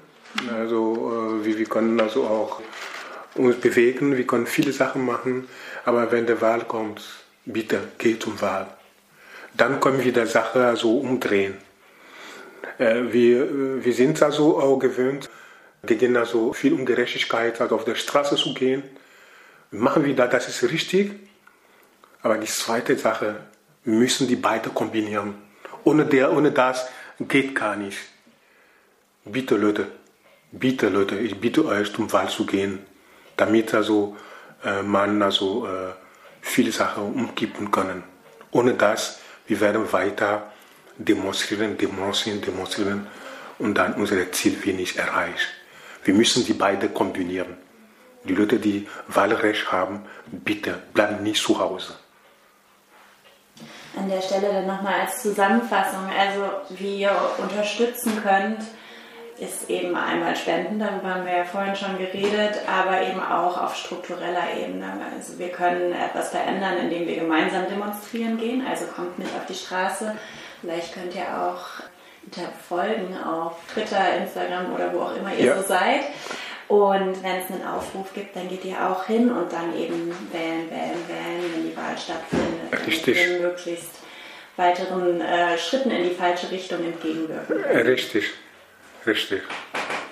also 0.52 1.40
äh, 1.40 1.44
wir, 1.44 1.58
wir 1.58 1.66
können 1.66 2.00
also 2.00 2.24
auch 2.24 2.60
uns 3.34 3.56
bewegen, 3.56 4.16
wir 4.16 4.26
können 4.26 4.46
viele 4.46 4.72
Sachen 4.72 5.04
machen, 5.04 5.48
aber 5.84 6.10
wenn 6.12 6.26
der 6.26 6.40
Wahl 6.40 6.64
kommt, 6.64 7.02
bitte 7.44 7.80
geht 7.98 8.22
zum 8.22 8.40
Wahl. 8.40 8.66
Dann 9.54 9.80
können 9.80 10.02
wir 10.02 10.12
die 10.12 10.26
Sache 10.26 10.66
also 10.66 10.98
umdrehen. 10.98 11.56
Äh, 12.78 13.02
wir, 13.10 13.84
wir 13.84 13.92
sind 13.94 14.22
also 14.22 14.60
auch 14.60 14.78
gewöhnt, 14.78 15.30
gegen 15.84 16.16
also 16.16 16.52
viel 16.52 16.72
Ungerechtigkeit 16.72 17.60
also 17.60 17.76
auf 17.76 17.84
der 17.84 17.94
Straße 17.94 18.36
zu 18.36 18.54
gehen. 18.54 18.82
Machen 19.70 20.04
wir 20.04 20.14
das, 20.14 20.30
das 20.30 20.48
ist 20.48 20.70
richtig. 20.70 21.12
Aber 22.22 22.38
die 22.38 22.46
zweite 22.46 22.96
Sache, 22.96 23.36
müssen 23.84 24.26
die 24.26 24.36
beide 24.36 24.70
kombinieren. 24.70 25.34
Ohne, 25.84 26.04
der, 26.04 26.32
ohne 26.32 26.50
das 26.50 26.88
geht 27.20 27.54
gar 27.54 27.76
nicht. 27.76 27.98
Bitte 29.24 29.56
Leute, 29.56 29.86
bitte 30.58 30.88
Leute, 30.88 31.18
ich 31.18 31.40
bitte 31.40 31.64
euch 31.64 31.92
zum 31.92 32.12
Wahl 32.12 32.28
zu 32.28 32.46
gehen, 32.46 32.84
damit 33.36 33.74
also 33.74 34.16
äh, 34.64 34.82
man 34.82 35.22
also 35.22 35.66
äh, 35.66 35.92
viele 36.40 36.72
Sachen 36.72 37.04
umkippen 37.14 37.70
können. 37.70 38.02
Ohne 38.50 38.74
das, 38.74 39.20
wir 39.46 39.60
werden 39.60 39.92
weiter 39.92 40.52
demonstrieren, 40.98 41.76
demonstrieren, 41.76 42.40
demonstrieren 42.40 43.06
und 43.58 43.74
dann 43.74 43.94
unsere 43.94 44.30
Ziel 44.30 44.56
nicht 44.74 44.96
erreichen. 44.96 45.50
Wir 46.04 46.14
müssen 46.14 46.44
die 46.44 46.54
beiden 46.54 46.92
kombinieren. 46.94 47.56
Die 48.24 48.34
Leute, 48.34 48.58
die 48.58 48.88
Wahlrecht 49.08 49.70
haben, 49.70 50.04
bitte 50.26 50.82
bleiben 50.94 51.22
nicht 51.22 51.42
zu 51.42 51.58
Hause. 51.58 51.94
An 53.96 54.08
der 54.08 54.20
Stelle 54.20 54.52
dann 54.52 54.66
nochmal 54.66 55.00
als 55.00 55.22
Zusammenfassung, 55.22 56.08
also 56.18 56.50
wie 56.70 57.00
ihr 57.00 57.16
unterstützen 57.38 58.20
könnt, 58.22 58.60
ist 59.38 59.68
eben 59.68 59.94
einmal 59.94 60.34
Spenden, 60.36 60.78
darüber 60.78 61.14
haben 61.14 61.26
wir 61.26 61.36
ja 61.36 61.44
vorhin 61.44 61.76
schon 61.76 61.98
geredet, 61.98 62.60
aber 62.66 63.02
eben 63.02 63.20
auch 63.20 63.60
auf 63.60 63.76
struktureller 63.76 64.56
Ebene. 64.58 64.86
Also 65.14 65.38
wir 65.38 65.48
können 65.48 65.92
etwas 65.92 66.30
verändern, 66.30 66.78
indem 66.78 67.06
wir 67.06 67.16
gemeinsam 67.16 67.68
demonstrieren 67.68 68.38
gehen, 68.38 68.64
also 68.68 68.86
kommt 68.86 69.18
mit 69.18 69.28
auf 69.28 69.46
die 69.46 69.54
Straße. 69.54 70.16
Vielleicht 70.60 70.94
könnt 70.94 71.14
ihr 71.14 71.22
auch 71.22 71.82
folgen 72.68 73.16
auf 73.24 73.56
Twitter, 73.72 74.16
Instagram 74.18 74.74
oder 74.74 74.92
wo 74.92 75.00
auch 75.00 75.16
immer 75.16 75.34
ihr 75.34 75.46
ja. 75.46 75.56
so 75.56 75.68
seid. 75.68 76.02
Und 76.68 77.22
wenn 77.22 77.36
es 77.36 77.50
einen 77.50 77.64
Aufruf 77.64 78.12
gibt, 78.12 78.34
dann 78.34 78.48
geht 78.48 78.64
ihr 78.64 78.90
auch 78.90 79.04
hin 79.04 79.30
und 79.30 79.52
dann 79.52 79.76
eben 79.76 80.08
wählen, 80.32 80.68
wählen, 80.68 80.98
wählen, 81.06 81.52
wenn 81.54 81.70
die 81.70 81.76
Wahl 81.76 81.96
stattfindet. 81.96 82.86
Richtig. 82.86 83.30
Und 83.30 83.42
möglichst 83.42 83.90
weiteren 84.56 85.20
äh, 85.20 85.56
Schritten 85.58 85.90
in 85.90 86.04
die 86.04 86.14
falsche 86.14 86.50
Richtung 86.50 86.84
entgegenwirken. 86.84 87.62
Richtig, 87.62 88.32
richtig. 89.06 89.42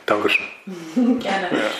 Dankeschön. 0.06 0.46
Gerne. 0.94 1.48
Ja. 1.50 1.70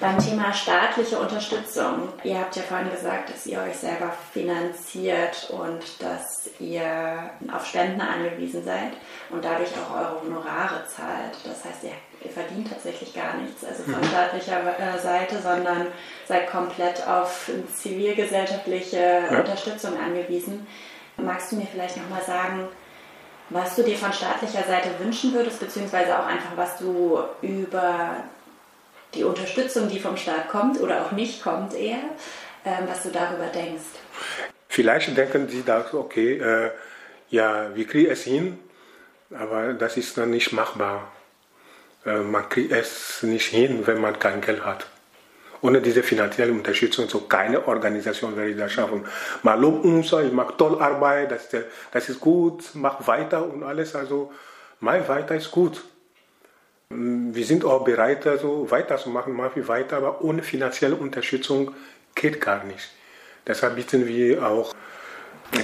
Beim 0.00 0.18
Thema 0.18 0.50
staatliche 0.50 1.18
Unterstützung, 1.18 2.08
ihr 2.24 2.38
habt 2.38 2.56
ja 2.56 2.62
vorhin 2.62 2.90
gesagt, 2.90 3.28
dass 3.28 3.44
ihr 3.44 3.60
euch 3.60 3.76
selber 3.76 4.10
finanziert 4.32 5.50
und 5.50 6.02
dass 6.02 6.48
ihr 6.58 7.30
auf 7.54 7.66
Spenden 7.66 8.00
angewiesen 8.00 8.64
seid 8.64 8.92
und 9.28 9.44
dadurch 9.44 9.68
auch 9.72 9.94
eure 9.94 10.22
Honorare 10.22 10.86
zahlt. 10.86 11.36
Das 11.44 11.66
heißt, 11.66 11.84
ihr, 11.84 11.92
ihr 12.24 12.30
verdient 12.30 12.70
tatsächlich 12.70 13.12
gar 13.12 13.36
nichts, 13.36 13.62
also 13.62 13.82
von 13.82 14.00
mhm. 14.00 14.04
staatlicher 14.04 14.62
äh, 14.78 14.98
Seite, 14.98 15.38
sondern 15.38 15.88
seid 16.26 16.50
komplett 16.50 17.06
auf 17.06 17.50
zivilgesellschaftliche 17.74 19.24
ja. 19.30 19.38
Unterstützung 19.38 20.00
angewiesen. 20.00 20.66
Magst 21.18 21.52
du 21.52 21.56
mir 21.56 21.66
vielleicht 21.70 21.98
nochmal 21.98 22.22
sagen, 22.22 22.68
was 23.50 23.76
du 23.76 23.82
dir 23.82 23.96
von 23.96 24.12
staatlicher 24.12 24.64
Seite 24.64 24.90
wünschen 24.98 25.34
würdest, 25.34 25.60
beziehungsweise 25.60 26.18
auch 26.18 26.26
einfach, 26.26 26.56
was 26.56 26.78
du 26.78 27.18
über 27.42 28.24
die 29.14 29.24
Unterstützung, 29.24 29.88
die 29.88 29.98
vom 29.98 30.16
Staat 30.16 30.48
kommt 30.48 30.80
oder 30.80 31.04
auch 31.04 31.12
nicht 31.12 31.42
kommt, 31.42 31.74
eher, 31.74 31.98
ähm, 32.64 32.84
was 32.86 33.02
du 33.02 33.10
darüber 33.10 33.46
denkst. 33.46 33.82
Vielleicht 34.68 35.16
denken 35.16 35.48
sie 35.48 35.64
da, 35.64 35.84
okay, 35.92 36.38
äh, 36.38 36.70
ja, 37.28 37.74
wir 37.74 37.86
kriegen 37.86 38.10
es 38.10 38.22
hin, 38.22 38.58
aber 39.36 39.74
das 39.74 39.96
ist 39.96 40.16
dann 40.16 40.30
nicht 40.30 40.52
machbar. 40.52 41.10
Äh, 42.06 42.18
man 42.18 42.48
kriegt 42.48 42.72
es 42.72 43.22
nicht 43.22 43.46
hin, 43.46 43.86
wenn 43.86 44.00
man 44.00 44.18
kein 44.18 44.40
Geld 44.40 44.64
hat. 44.64 44.86
Ohne 45.62 45.80
diese 45.80 46.02
finanzielle 46.02 46.52
Unterstützung, 46.52 47.08
so 47.08 47.20
keine 47.20 47.66
Organisation 47.66 48.36
werde 48.36 48.50
ich 48.50 48.56
das 48.56 48.72
schaffen. 48.72 49.04
Man 49.42 49.60
lobt 49.60 49.84
uns, 49.84 50.12
ich 50.12 50.32
mache 50.32 50.56
toll 50.56 50.80
Arbeit, 50.80 51.30
das, 51.30 51.48
das 51.92 52.08
ist 52.08 52.20
gut, 52.20 52.70
mach 52.74 53.06
weiter 53.06 53.44
und 53.44 53.62
alles. 53.62 53.94
Also, 53.94 54.32
mein 54.80 55.06
Weiter 55.06 55.34
ist 55.34 55.50
gut. 55.50 55.84
Wir 56.88 57.44
sind 57.44 57.64
auch 57.64 57.84
bereit, 57.84 58.26
also 58.26 58.70
weiterzumachen, 58.70 59.34
mal 59.34 59.50
viel 59.50 59.68
weiter, 59.68 59.98
aber 59.98 60.22
ohne 60.22 60.42
finanzielle 60.42 60.96
Unterstützung 60.96 61.74
geht 62.14 62.40
gar 62.40 62.64
nicht. 62.64 62.90
Deshalb 63.46 63.76
bieten 63.76 64.06
wir 64.06 64.44
auch 64.46 64.74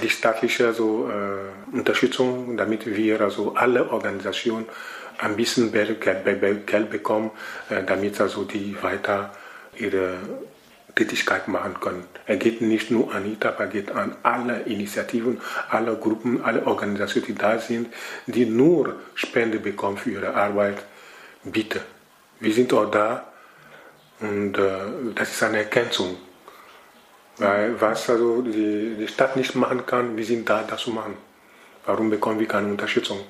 die 0.03 0.11
staatliche 0.11 0.67
also, 0.67 1.11
äh, 1.11 1.77
Unterstützung, 1.77 2.57
damit 2.57 2.87
wir 2.87 3.21
also 3.21 3.55
alle 3.55 3.91
Organisationen 3.91 4.67
ein 5.19 5.37
bisschen 5.37 5.73
Geld, 5.73 6.01
Geld 6.67 6.91
bekommen, 6.91 7.31
äh, 7.71 7.83
damit 7.85 8.21
also 8.21 8.45
die 8.45 8.77
weiter 8.83 9.33
ihre 9.79 10.19
Tätigkeit 10.95 11.47
machen 11.47 11.79
können. 11.81 12.05
Er 12.27 12.37
geht 12.37 12.63
nicht 12.63 12.91
nur 12.91 13.15
an 13.15 13.31
ITA, 13.31 13.51
er 13.51 13.67
geht 13.67 13.93
an 13.93 14.17
alle 14.23 14.63
Initiativen, 14.63 15.41
alle 15.69 15.95
Gruppen, 15.97 16.43
alle 16.43 16.67
Organisationen, 16.67 17.27
die 17.27 17.35
da 17.35 17.59
sind, 17.59 17.93
die 18.27 18.47
nur 18.47 18.97
Spende 19.15 19.59
bekommen 19.59 19.99
für 19.99 20.11
ihre 20.11 20.35
Arbeit 20.35 20.79
bitte. 21.45 21.83
Wir 22.41 22.53
sind 22.53 22.73
auch 22.73 22.91
da 22.91 23.27
und 24.21 24.57
äh, 24.57 24.79
das 25.15 25.31
ist 25.31 25.43
eine 25.43 25.59
Ergänzung. 25.59 26.17
Weil 27.39 27.79
was 27.79 28.09
also 28.09 28.41
die, 28.41 28.97
die 28.99 29.09
Stadt 29.09 29.37
nicht 29.37 29.55
machen 29.55 29.85
kann, 29.85 30.17
wir 30.17 30.25
sind 30.25 30.49
da, 30.49 30.63
das 30.63 30.81
zu 30.81 30.91
machen. 30.91 31.19
Warum 31.85 32.09
bekommen 32.09 32.41
wir 32.41 32.49
keine 32.49 32.69
Unterstützung? 32.69 33.21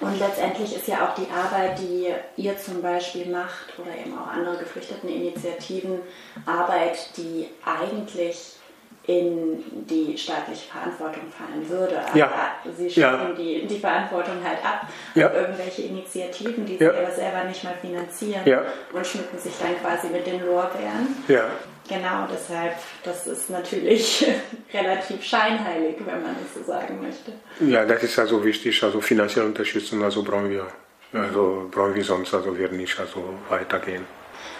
Und 0.00 0.18
letztendlich 0.18 0.74
ist 0.76 0.88
ja 0.88 1.06
auch 1.08 1.14
die 1.14 1.26
Arbeit, 1.30 1.78
die 1.78 2.08
ihr 2.36 2.58
zum 2.58 2.80
Beispiel 2.82 3.26
macht 3.26 3.78
oder 3.78 3.90
eben 3.96 4.16
auch 4.18 4.28
andere 4.28 4.56
Geflüchteteninitiativen, 4.58 6.00
Arbeit, 6.46 6.98
die 7.16 7.48
eigentlich 7.64 8.56
in 9.06 9.62
die 9.86 10.16
staatliche 10.16 10.66
Verantwortung 10.72 11.24
fallen 11.30 11.68
würde. 11.68 11.98
Aber 11.98 12.16
Ja. 12.18 12.30
sie 12.76 12.88
Ja. 12.88 13.18
schieben 13.18 13.36
die, 13.36 13.66
die 13.66 13.78
Verantwortung 13.78 14.36
halt 14.42 14.64
ab 14.64 14.88
Ja. 15.14 15.26
auf 15.28 15.34
irgendwelche 15.34 15.82
Initiativen, 15.82 16.64
die 16.64 16.78
Ja. 16.78 16.90
sie 16.92 16.98
aber 16.98 17.10
selber 17.10 17.44
nicht 17.44 17.62
mal 17.64 17.74
finanzieren 17.80 18.42
Ja. 18.46 18.62
und 18.92 19.06
schmücken 19.06 19.38
sich 19.38 19.52
dann 19.60 19.78
quasi 19.80 20.06
mit 20.08 20.26
den 20.26 20.44
Lorbeeren. 20.46 21.22
Genau, 21.88 22.26
deshalb, 22.32 22.74
das 23.02 23.26
ist 23.26 23.50
natürlich 23.50 24.26
relativ 24.72 25.22
scheinheilig, 25.22 25.96
wenn 25.98 26.22
man 26.22 26.34
es 26.44 26.54
so 26.54 26.64
sagen 26.64 27.00
möchte. 27.02 27.32
ja, 27.60 27.84
das 27.84 28.02
ist 28.02 28.18
also 28.18 28.42
wichtig, 28.42 28.82
also 28.82 29.00
finanzielle 29.00 29.46
Unterstützung, 29.46 30.02
also 30.02 30.22
brauchen 30.22 30.50
wir. 30.50 30.66
Also 31.12 31.68
brauchen 31.70 31.94
wir 31.94 32.02
sonst, 32.02 32.34
also 32.34 32.56
wird 32.58 32.72
nicht 32.72 32.98
also 32.98 33.22
weitergehen. 33.48 34.04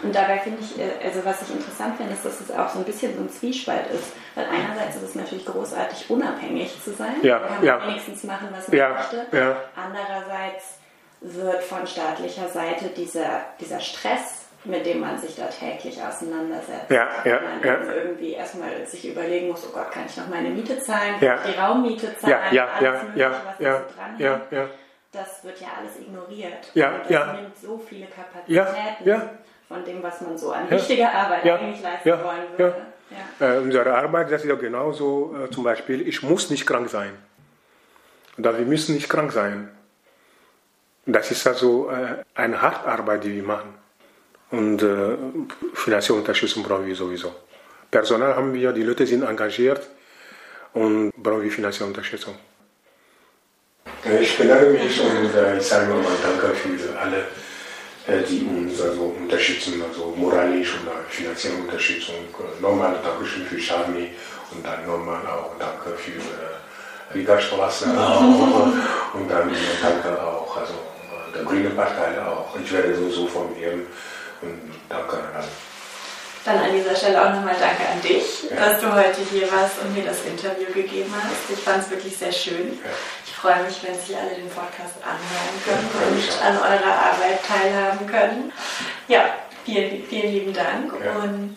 Und 0.03 0.15
dabei 0.15 0.39
finde 0.39 0.59
ich, 0.61 0.79
äh, 0.79 1.05
also 1.05 1.25
was 1.25 1.43
ich 1.43 1.51
interessant 1.51 1.97
finde, 1.97 2.13
ist, 2.13 2.25
dass 2.25 2.41
es 2.41 2.51
auch 2.51 2.69
so 2.69 2.79
ein 2.79 2.85
bisschen 2.85 3.15
so 3.17 3.23
ein 3.23 3.31
Zwiespalt 3.31 3.91
ist. 3.91 4.13
Weil 4.37 4.45
einerseits 4.47 4.97
ist 4.97 5.03
es 5.03 5.15
natürlich 5.17 5.45
großartig, 5.47 6.09
unabhängig 6.11 6.73
zu 6.85 6.93
sein. 6.93 7.15
Ja, 7.23 7.39
Da 7.41 7.47
kann 7.49 7.57
man 7.57 7.65
ja. 7.65 7.87
wenigstens 7.89 8.23
machen, 8.25 8.49
was 8.53 8.69
man 8.69 8.77
Ja, 8.77 8.89
möchte. 8.91 9.27
ja. 9.37 9.57
Andererseits 9.75 10.79
wird 11.23 11.63
von 11.65 11.87
staatlicher 11.87 12.49
Seite 12.49 12.87
dieser, 12.97 13.41
dieser 13.59 13.81
Stress, 13.81 14.44
mit 14.65 14.87
dem 14.87 15.01
man 15.01 15.19
sich 15.19 15.37
da 15.37 15.47
täglich 15.47 16.01
auseinandersetzt, 16.03 16.91
Ja, 16.91 17.09
ja, 17.25 17.41
man 17.41 17.63
ja. 17.63 17.93
irgendwie 17.93 18.33
erstmal 18.33 18.87
sich 18.87 19.09
überlegen 19.11 19.49
muss, 19.49 19.67
oh 19.69 19.73
Gott, 19.75 19.91
kann 19.91 20.05
ich 20.07 20.17
noch 20.17 20.29
meine 20.29 20.49
Miete 20.51 20.79
zahlen, 20.79 21.17
Ja. 21.21 21.37
kann 21.37 21.49
ich 21.49 21.55
die 21.55 21.61
Raummiete 21.61 22.17
zahlen, 22.19 22.35
Ja, 22.51 22.53
ja, 22.53 22.67
alles 22.69 22.83
ja, 22.83 22.93
mögliche, 22.93 23.19
ja, 23.21 23.31
was 23.31 23.59
ja, 23.59 23.85
so 24.19 24.23
ja, 24.25 24.41
ja. 24.51 24.69
Das 25.13 25.45
wird 25.45 25.61
ja 25.61 25.69
alles 25.79 25.99
ignoriert. 26.01 26.71
Ja, 26.75 26.89
Und 26.95 27.01
das 27.03 27.11
ja. 27.11 27.33
nimmt 27.35 27.57
so 27.57 27.79
viele 27.79 28.07
Kapazitäten 28.07 28.53
Ja, 28.55 28.97
ja. 29.05 29.31
von 29.69 29.85
dem, 29.85 30.03
was 30.03 30.21
man 30.23 30.37
so 30.37 30.51
an 30.53 30.65
Ja. 30.65 30.73
wichtiger 30.73 31.13
Arbeit 31.13 31.45
Ja. 31.45 31.55
eigentlich 31.57 31.83
leisten 31.83 32.09
Ja. 32.09 32.25
wollen 32.25 32.43
Ja. 32.53 32.59
würde. 32.59 32.87
Ja. 33.41 33.55
Äh, 33.55 33.59
unsere 33.59 33.95
Arbeit, 33.95 34.33
das 34.33 34.43
ist 34.43 34.49
ja 34.49 34.55
genauso, 34.57 35.37
äh, 35.45 35.51
zum 35.51 35.63
Beispiel, 35.63 36.09
ich 36.09 36.23
muss 36.23 36.51
nicht 36.51 36.67
krank 36.67 36.89
sein. 36.89 37.13
Oder 38.39 38.59
wir 38.59 38.65
müssen 38.67 38.95
nicht 38.95 39.09
krank 39.09 39.31
sein. 39.31 39.71
Das 41.07 41.31
ist 41.31 41.47
also 41.47 41.91
äh, 41.91 42.25
eine 42.35 42.61
harte 42.61 42.89
Arbeit, 42.89 43.23
die 43.25 43.35
wir 43.37 43.43
machen. 43.45 43.75
Und 44.51 44.83
äh, 44.83 45.17
finanzielle 45.75 46.19
Unterstützung 46.21 46.63
brauchen 46.63 46.87
wir 46.87 46.95
sowieso. 46.95 47.33
Personal 47.91 48.35
haben 48.37 48.53
wir, 48.55 48.73
die 48.73 48.83
Leute 48.83 49.07
sind 49.07 49.23
engagiert 49.23 49.83
und 50.75 51.11
brauchen 51.17 51.43
wir 51.43 51.51
finanzielle 51.51 51.89
Unterstützung. 51.89 52.35
Äh, 54.05 54.23
Ich 54.23 54.37
bedanke 54.37 54.71
mich 54.71 55.01
und 55.01 55.35
äh, 55.35 55.59
ich 55.59 55.65
sage 55.67 55.87
nochmal 55.89 56.13
Danke 56.23 56.55
für 56.55 56.99
alle, 56.99 57.21
äh, 58.07 58.23
die 58.29 58.45
uns 58.45 58.81
also 58.81 59.15
unterstützen, 59.21 59.83
also 59.89 60.15
moralisch 60.17 60.75
und 60.75 60.89
äh, 60.89 60.91
finanzielle 61.09 61.57
Unterstützung. 61.57 62.17
Äh, 62.17 62.63
Nochmal 62.63 62.97
Dankeschön 63.03 63.47
für 63.47 63.59
Charmi 63.59 64.11
und 64.53 64.65
dann 64.65 64.87
nochmal 64.87 65.27
auch 65.27 65.53
Danke 65.59 65.97
für 65.97 66.13
äh, 66.13 67.15
Riga 67.15 67.41
Straße 67.41 67.87
auch, 67.97 68.67
und 69.15 69.29
dann 69.31 69.51
Danke 69.83 70.23
auch, 70.23 70.57
also 70.57 70.75
der 71.35 71.45
Grüne 71.45 71.71
Partei 71.71 72.21
auch. 72.23 72.57
Ich 72.63 72.73
werde 72.73 72.95
sowieso 72.95 73.27
formieren 73.27 73.87
und 74.45 74.75
danke 74.89 75.17
an 75.17 75.29
alle. 75.37 75.49
Dann 76.45 76.59
an 76.59 76.73
dieser 76.77 76.95
Stelle 76.95 77.21
auch 77.25 77.31
nochmal 77.33 77.57
Danke 77.59 77.89
an 77.91 78.03
dich, 78.03 78.51
dass 78.55 78.79
du 78.81 78.93
heute 78.93 79.21
hier 79.31 79.51
warst 79.51 79.79
und 79.83 79.95
mir 79.95 80.05
das 80.05 80.19
Interview 80.27 80.67
gegeben 80.75 81.11
hast. 81.17 81.57
Ich 81.59 81.65
fand 81.65 81.83
es 81.83 81.91
wirklich 81.91 82.15
sehr 82.19 82.33
schön. 82.33 82.79
Ich 83.25 83.33
freue 83.33 83.63
mich, 83.65 83.77
wenn 83.83 83.95
sich 83.99 84.15
alle 84.15 84.35
den 84.35 84.51
Podcast 84.51 84.97
anhören 85.03 85.57
können 85.65 85.91
und 86.13 86.43
an 86.43 86.57
eurer 86.59 86.95
Arbeit 86.95 87.41
teilhaben 87.47 88.07
können. 88.07 88.53
Ja, 89.09 89.25
vielen, 89.65 90.05
vielen 90.07 90.33
lieben 90.33 90.53
Dank 90.53 90.93
Ja. 91.03 91.13
und 91.23 91.57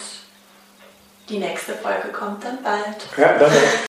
die 1.28 1.40
nächste 1.40 1.74
Folge 1.76 2.08
kommt 2.14 2.46
dann 2.46 2.64
bald. 2.64 3.08
Ja, 3.18 3.38
danke. 3.38 3.88